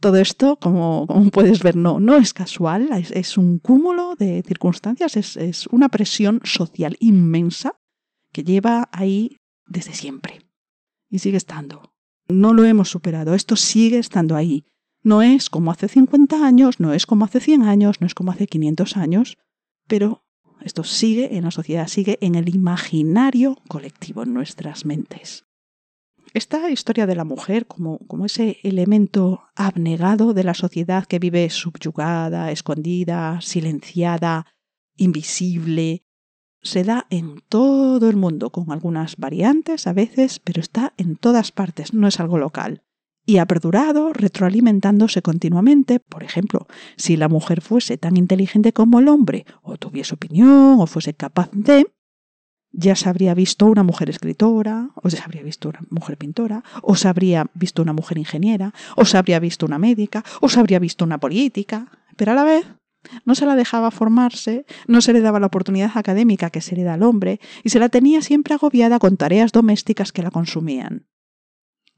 Todo 0.00 0.16
esto, 0.16 0.56
como, 0.56 1.06
puedes 1.32 1.62
ver, 1.62 1.76
no, 1.76 2.00
no 2.00 2.16
es 2.16 2.34
casual, 2.34 2.90
es, 2.92 3.38
un 3.38 3.58
cúmulo 3.58 4.16
de 4.16 4.42
circunstancias, 4.42 5.16
es, 5.16 5.36
es 5.36 5.66
una 5.68 5.88
presión 5.88 6.40
social 6.44 6.96
inmensa 7.00 7.80
que 8.32 8.44
lleva 8.44 8.88
ahí 8.92 9.38
desde 9.66 9.94
siempre. 9.94 10.40
Y 11.08 11.20
sigue 11.20 11.36
estando. 11.36 11.94
No 12.28 12.52
lo 12.52 12.64
hemos 12.64 12.88
superado, 12.88 13.34
esto 13.34 13.56
sigue 13.56 13.98
estando 13.98 14.36
ahí. 14.36 14.64
No 15.02 15.20
es 15.20 15.50
como 15.50 15.70
hace 15.70 15.86
50 15.88 16.46
años, 16.46 16.80
no 16.80 16.94
es 16.94 17.04
como 17.06 17.26
hace 17.26 17.38
100 17.40 17.62
años, 17.62 18.00
no 18.00 18.06
es 18.06 18.14
como 18.14 18.32
hace 18.32 18.46
500 18.46 18.96
años, 18.96 19.36
pero 19.86 20.24
esto 20.62 20.82
sigue 20.82 21.36
en 21.36 21.44
la 21.44 21.50
sociedad, 21.50 21.88
sigue 21.88 22.18
en 22.22 22.34
el 22.34 22.54
imaginario 22.54 23.58
colectivo, 23.68 24.22
en 24.22 24.32
nuestras 24.32 24.86
mentes. 24.86 25.43
Esta 26.34 26.68
historia 26.68 27.06
de 27.06 27.14
la 27.14 27.22
mujer 27.22 27.68
como, 27.68 28.00
como 28.08 28.26
ese 28.26 28.58
elemento 28.64 29.44
abnegado 29.54 30.34
de 30.34 30.42
la 30.42 30.54
sociedad 30.54 31.06
que 31.06 31.20
vive 31.20 31.48
subyugada, 31.48 32.50
escondida, 32.50 33.40
silenciada, 33.40 34.44
invisible, 34.96 36.02
se 36.60 36.82
da 36.82 37.06
en 37.10 37.40
todo 37.48 38.10
el 38.10 38.16
mundo, 38.16 38.50
con 38.50 38.72
algunas 38.72 39.16
variantes 39.16 39.86
a 39.86 39.92
veces, 39.92 40.40
pero 40.40 40.60
está 40.60 40.92
en 40.96 41.14
todas 41.14 41.52
partes, 41.52 41.94
no 41.94 42.08
es 42.08 42.18
algo 42.18 42.36
local. 42.36 42.82
Y 43.24 43.36
ha 43.38 43.46
perdurado, 43.46 44.12
retroalimentándose 44.12 45.22
continuamente. 45.22 46.00
Por 46.00 46.24
ejemplo, 46.24 46.66
si 46.96 47.16
la 47.16 47.28
mujer 47.28 47.60
fuese 47.60 47.96
tan 47.96 48.16
inteligente 48.16 48.72
como 48.72 48.98
el 48.98 49.06
hombre, 49.06 49.46
o 49.62 49.76
tuviese 49.76 50.16
opinión, 50.16 50.80
o 50.80 50.86
fuese 50.88 51.14
capaz 51.14 51.48
de, 51.52 51.86
ya 52.76 52.96
se 52.96 53.08
habría 53.08 53.34
visto 53.34 53.66
una 53.66 53.82
mujer 53.82 54.10
escritora, 54.10 54.90
o 54.94 55.08
se 55.08 55.22
habría 55.22 55.42
visto 55.42 55.68
una 55.68 55.80
mujer 55.90 56.18
pintora, 56.18 56.64
o 56.82 56.96
se 56.96 57.08
habría 57.08 57.46
visto 57.54 57.82
una 57.82 57.92
mujer 57.92 58.18
ingeniera, 58.18 58.74
o 58.96 59.04
se 59.04 59.16
habría 59.16 59.38
visto 59.38 59.64
una 59.64 59.78
médica, 59.78 60.24
o 60.40 60.48
se 60.48 60.58
habría 60.58 60.80
visto 60.80 61.04
una 61.04 61.18
política, 61.18 61.86
pero 62.16 62.32
a 62.32 62.34
la 62.34 62.44
vez 62.44 62.66
no 63.24 63.34
se 63.34 63.46
la 63.46 63.54
dejaba 63.54 63.90
formarse, 63.90 64.66
no 64.88 65.00
se 65.00 65.12
le 65.12 65.20
daba 65.20 65.40
la 65.40 65.46
oportunidad 65.46 65.92
académica 65.94 66.50
que 66.50 66.60
se 66.60 66.74
le 66.74 66.82
da 66.82 66.94
al 66.94 67.02
hombre, 67.02 67.40
y 67.62 67.70
se 67.70 67.78
la 67.78 67.88
tenía 67.88 68.22
siempre 68.22 68.54
agobiada 68.54 68.98
con 68.98 69.16
tareas 69.16 69.52
domésticas 69.52 70.10
que 70.10 70.22
la 70.22 70.30
consumían. 70.30 71.06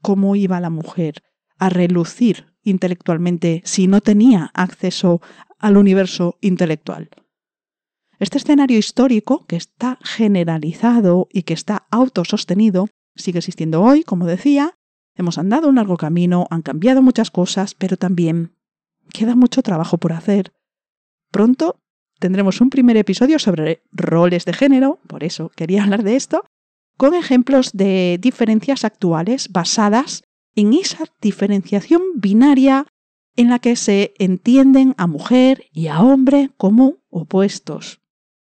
¿Cómo 0.01 0.35
iba 0.35 0.59
la 0.59 0.69
mujer 0.69 1.23
a 1.57 1.69
relucir 1.69 2.53
intelectualmente 2.61 3.61
si 3.65 3.87
no 3.87 4.01
tenía 4.01 4.51
acceso 4.53 5.21
al 5.57 5.77
universo 5.77 6.37
intelectual? 6.41 7.09
Este 8.19 8.39
escenario 8.39 8.79
histórico, 8.79 9.45
que 9.45 9.55
está 9.55 9.99
generalizado 10.01 11.27
y 11.31 11.43
que 11.43 11.53
está 11.53 11.87
autosostenido, 11.91 12.87
sigue 13.15 13.39
existiendo 13.39 13.83
hoy, 13.83 14.03
como 14.03 14.25
decía. 14.25 14.73
Hemos 15.15 15.37
andado 15.37 15.69
un 15.69 15.75
largo 15.75 15.97
camino, 15.97 16.47
han 16.49 16.61
cambiado 16.61 17.01
muchas 17.01 17.31
cosas, 17.31 17.75
pero 17.75 17.97
también 17.97 18.55
queda 19.11 19.35
mucho 19.35 19.61
trabajo 19.61 19.97
por 19.97 20.13
hacer. 20.13 20.53
Pronto 21.31 21.79
tendremos 22.19 22.61
un 22.61 22.69
primer 22.69 22.97
episodio 22.97 23.39
sobre 23.39 23.83
roles 23.91 24.45
de 24.45 24.53
género, 24.53 24.99
por 25.07 25.23
eso 25.23 25.49
quería 25.55 25.83
hablar 25.83 26.03
de 26.03 26.15
esto, 26.15 26.43
con 26.97 27.13
ejemplos 27.13 27.71
de 27.73 28.17
diferencias 28.19 28.83
actuales 28.83 29.49
basadas 29.51 30.23
en 30.55 30.73
esa 30.73 31.05
diferenciación 31.21 32.01
binaria 32.15 32.87
en 33.35 33.49
la 33.49 33.59
que 33.59 33.75
se 33.75 34.13
entienden 34.17 34.95
a 34.97 35.05
mujer 35.05 35.65
y 35.71 35.87
a 35.87 36.01
hombre 36.01 36.49
como 36.57 36.95
opuestos. 37.09 38.01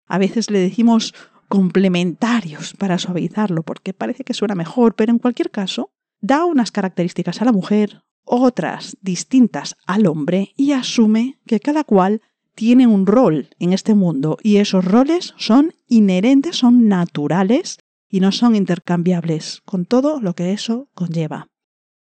A 0.09 0.17
veces 0.17 0.49
le 0.49 0.59
decimos 0.59 1.13
complementarios 1.47 2.73
para 2.73 2.97
suavizarlo 2.97 3.63
porque 3.63 3.93
parece 3.93 4.23
que 4.23 4.33
suena 4.33 4.55
mejor, 4.55 4.95
pero 4.95 5.11
en 5.11 5.19
cualquier 5.19 5.51
caso 5.51 5.91
da 6.19 6.45
unas 6.45 6.71
características 6.71 7.41
a 7.41 7.45
la 7.45 7.53
mujer, 7.53 8.03
otras 8.23 8.97
distintas 9.01 9.77
al 9.85 10.07
hombre 10.07 10.53
y 10.57 10.73
asume 10.73 11.39
que 11.45 11.59
cada 11.59 11.83
cual 11.83 12.21
tiene 12.55 12.87
un 12.87 13.05
rol 13.05 13.49
en 13.59 13.71
este 13.71 13.95
mundo 13.95 14.37
y 14.43 14.57
esos 14.57 14.83
roles 14.83 15.33
son 15.37 15.73
inherentes, 15.87 16.57
son 16.57 16.87
naturales 16.87 17.77
y 18.09 18.19
no 18.19 18.31
son 18.31 18.55
intercambiables 18.55 19.61
con 19.63 19.85
todo 19.85 20.19
lo 20.19 20.35
que 20.35 20.51
eso 20.51 20.89
conlleva. 20.93 21.47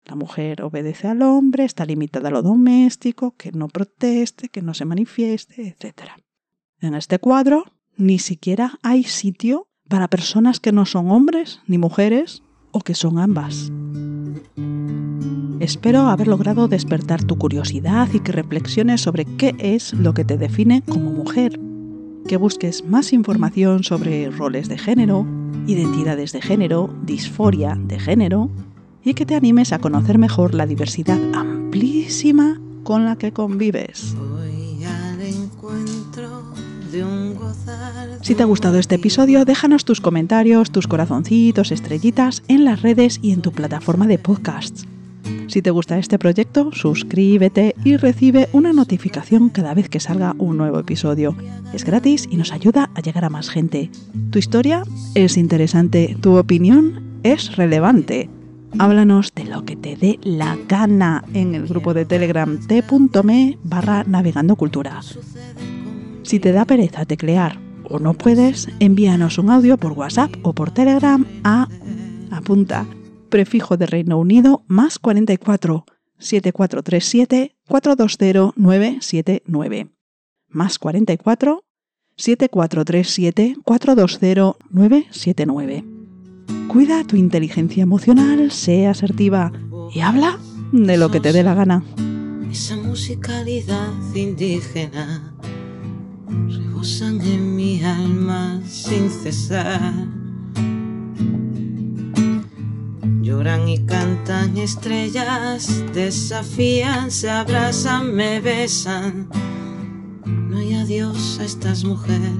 La 0.06 0.16
mujer 0.16 0.62
obedece 0.62 1.08
al 1.08 1.22
hombre, 1.22 1.64
está 1.64 1.86
limitada 1.86 2.28
a 2.28 2.32
lo 2.32 2.42
doméstico, 2.42 3.36
que 3.38 3.52
no 3.54 3.70
proteste, 3.70 4.50
que 4.50 4.62
no 4.62 4.74
se 4.74 4.86
manifieste, 4.86 5.68
etc. 5.68 6.12
En 6.80 6.94
este 6.94 7.20
cuadro 7.20 7.66
ni 7.98 8.20
siquiera 8.20 8.80
hay 8.82 9.04
sitio 9.04 9.68
para 9.88 10.08
personas 10.08 10.60
que 10.60 10.72
no 10.72 10.86
son 10.86 11.12
hombres 11.12 11.62
ni 11.68 11.78
mujeres 11.78 12.44
o 12.72 12.80
que 12.80 12.96
son 12.96 13.20
ambas. 13.20 13.72
Espero 15.60 16.02
haber 16.08 16.28
logrado 16.28 16.68
despertar 16.68 17.24
tu 17.24 17.38
curiosidad 17.38 18.10
y 18.14 18.20
que 18.20 18.32
reflexiones 18.32 19.02
sobre 19.02 19.26
qué 19.26 19.56
es 19.60 19.94
lo 19.94 20.14
que 20.14 20.26
te 20.26 20.38
define 20.38 20.82
como 20.82 21.12
mujer, 21.12 21.60
que 22.28 22.38
busques 22.38 22.84
más 22.84 23.14
información 23.14 23.84
sobre 23.84 24.30
roles 24.30 24.68
de 24.68 24.78
género, 24.78 25.26
identidades 25.68 26.34
de 26.34 26.42
género, 26.42 26.94
disforia 27.06 27.78
de 27.80 28.00
género 28.00 28.50
y 29.04 29.14
que 29.14 29.26
te 29.26 29.36
animes 29.36 29.72
a 29.72 29.80
conocer 29.80 30.18
mejor 30.18 30.54
la 30.54 30.66
diversidad 30.66 31.20
amplísima 31.34 32.60
con 32.84 33.06
la 33.06 33.16
que 33.16 33.32
convives. 33.32 34.16
Si 38.24 38.36
te 38.36 38.44
ha 38.44 38.46
gustado 38.46 38.80
este 38.80 38.96
episodio, 38.96 39.44
déjanos 39.44 39.84
tus 39.84 40.00
comentarios, 40.00 40.72
tus 40.72 40.88
corazoncitos, 40.88 41.74
estrellitas 41.74 42.42
en 42.48 42.64
las 42.64 42.82
redes 42.82 43.20
y 43.22 43.34
en 43.34 43.42
tu 43.42 43.52
plataforma 43.52 44.08
de 44.08 44.18
podcasts. 44.18 44.88
Si 45.48 45.62
te 45.62 45.72
gusta 45.72 45.98
este 45.98 46.18
proyecto, 46.18 46.72
suscríbete 46.72 47.76
y 47.84 47.98
recibe 47.98 48.48
una 48.54 48.72
notificación 48.72 49.50
cada 49.50 49.74
vez 49.74 49.90
que 49.90 50.00
salga 50.00 50.36
un 50.38 50.56
nuevo 50.56 50.80
episodio. 50.80 51.36
Es 51.74 51.84
gratis 51.84 52.26
y 52.32 52.38
nos 52.38 52.54
ayuda 52.54 52.90
a 52.96 53.02
llegar 53.02 53.26
a 53.26 53.30
más 53.30 53.50
gente. 53.50 53.92
Tu 54.32 54.40
historia 54.40 54.84
es 55.16 55.36
interesante, 55.36 56.16
tu 56.22 56.38
opinión 56.38 57.04
es 57.24 57.58
relevante. 57.58 58.30
Háblanos 58.80 59.34
de 59.36 59.44
lo 59.44 59.66
que 59.66 59.76
te 59.76 59.98
dé 59.98 60.18
la 60.24 60.58
gana 60.70 61.26
en 61.34 61.56
el 61.56 61.68
grupo 61.68 61.94
de 61.94 62.06
Telegram 62.06 62.58
t.me 62.58 63.58
barra 63.66 64.06
navegando. 64.08 64.58
Si 66.24 66.40
te 66.40 66.54
da 66.54 66.64
pereza 66.64 67.04
teclear 67.04 67.73
o 67.94 68.00
no 68.00 68.14
puedes, 68.14 68.68
envíanos 68.80 69.38
un 69.38 69.52
audio 69.52 69.78
por 69.78 69.94
WhatsApp 69.94 70.34
o 70.42 70.54
por 70.54 70.72
Telegram 70.72 71.26
a 71.44 71.68
apunta 72.32 72.88
prefijo 73.30 73.78
de 73.78 73.86
Reino 73.86 74.18
Unido 74.20 74.64
más 74.68 75.00
44 75.00 75.86
7437 76.18 77.56
420 77.68 78.54
979 78.56 79.90
más 80.50 80.80
44 80.80 81.64
7437 82.16 83.58
420 83.64 84.58
979. 84.70 85.84
Cuida 86.68 87.04
tu 87.04 87.16
inteligencia 87.16 87.84
emocional, 87.84 88.52
sé 88.52 88.88
asertiva 88.88 89.52
y 89.94 90.00
habla 90.00 90.40
de 90.72 90.98
lo 90.98 91.12
que 91.12 91.20
te 91.20 91.34
dé 91.34 91.44
la 91.44 91.54
gana. 91.54 91.84
Esa 92.52 92.76
musicalidad 92.78 93.92
indígena 94.14 95.34
en 97.22 97.56
mi 97.56 97.84
alma 97.84 98.62
sin 98.68 99.10
cesar. 99.10 99.94
Lloran 103.22 103.68
y 103.68 103.86
cantan 103.86 104.58
estrellas, 104.58 105.84
desafían, 105.94 107.10
se 107.10 107.30
abrazan, 107.30 108.14
me 108.14 108.42
besan. 108.42 109.30
No 110.26 110.58
hay 110.58 110.74
adiós 110.74 111.40
a 111.40 111.46
estas 111.46 111.84
mujeres. 111.84 112.32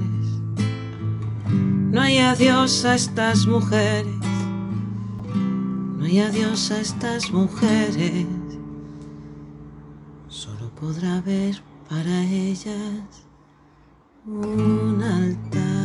No 1.90 2.00
hay 2.00 2.18
adiós 2.18 2.84
a 2.84 2.94
estas 2.94 3.46
mujeres. 3.46 4.14
No 5.98 6.04
hay 6.04 6.20
adiós 6.20 6.70
a 6.70 6.80
estas 6.80 7.30
mujeres. 7.30 8.26
Solo 10.28 10.70
podrá 10.74 11.16
haber 11.16 11.62
para 11.88 12.24
ellas 12.24 13.23
un 14.26 15.02
altar. 15.02 15.83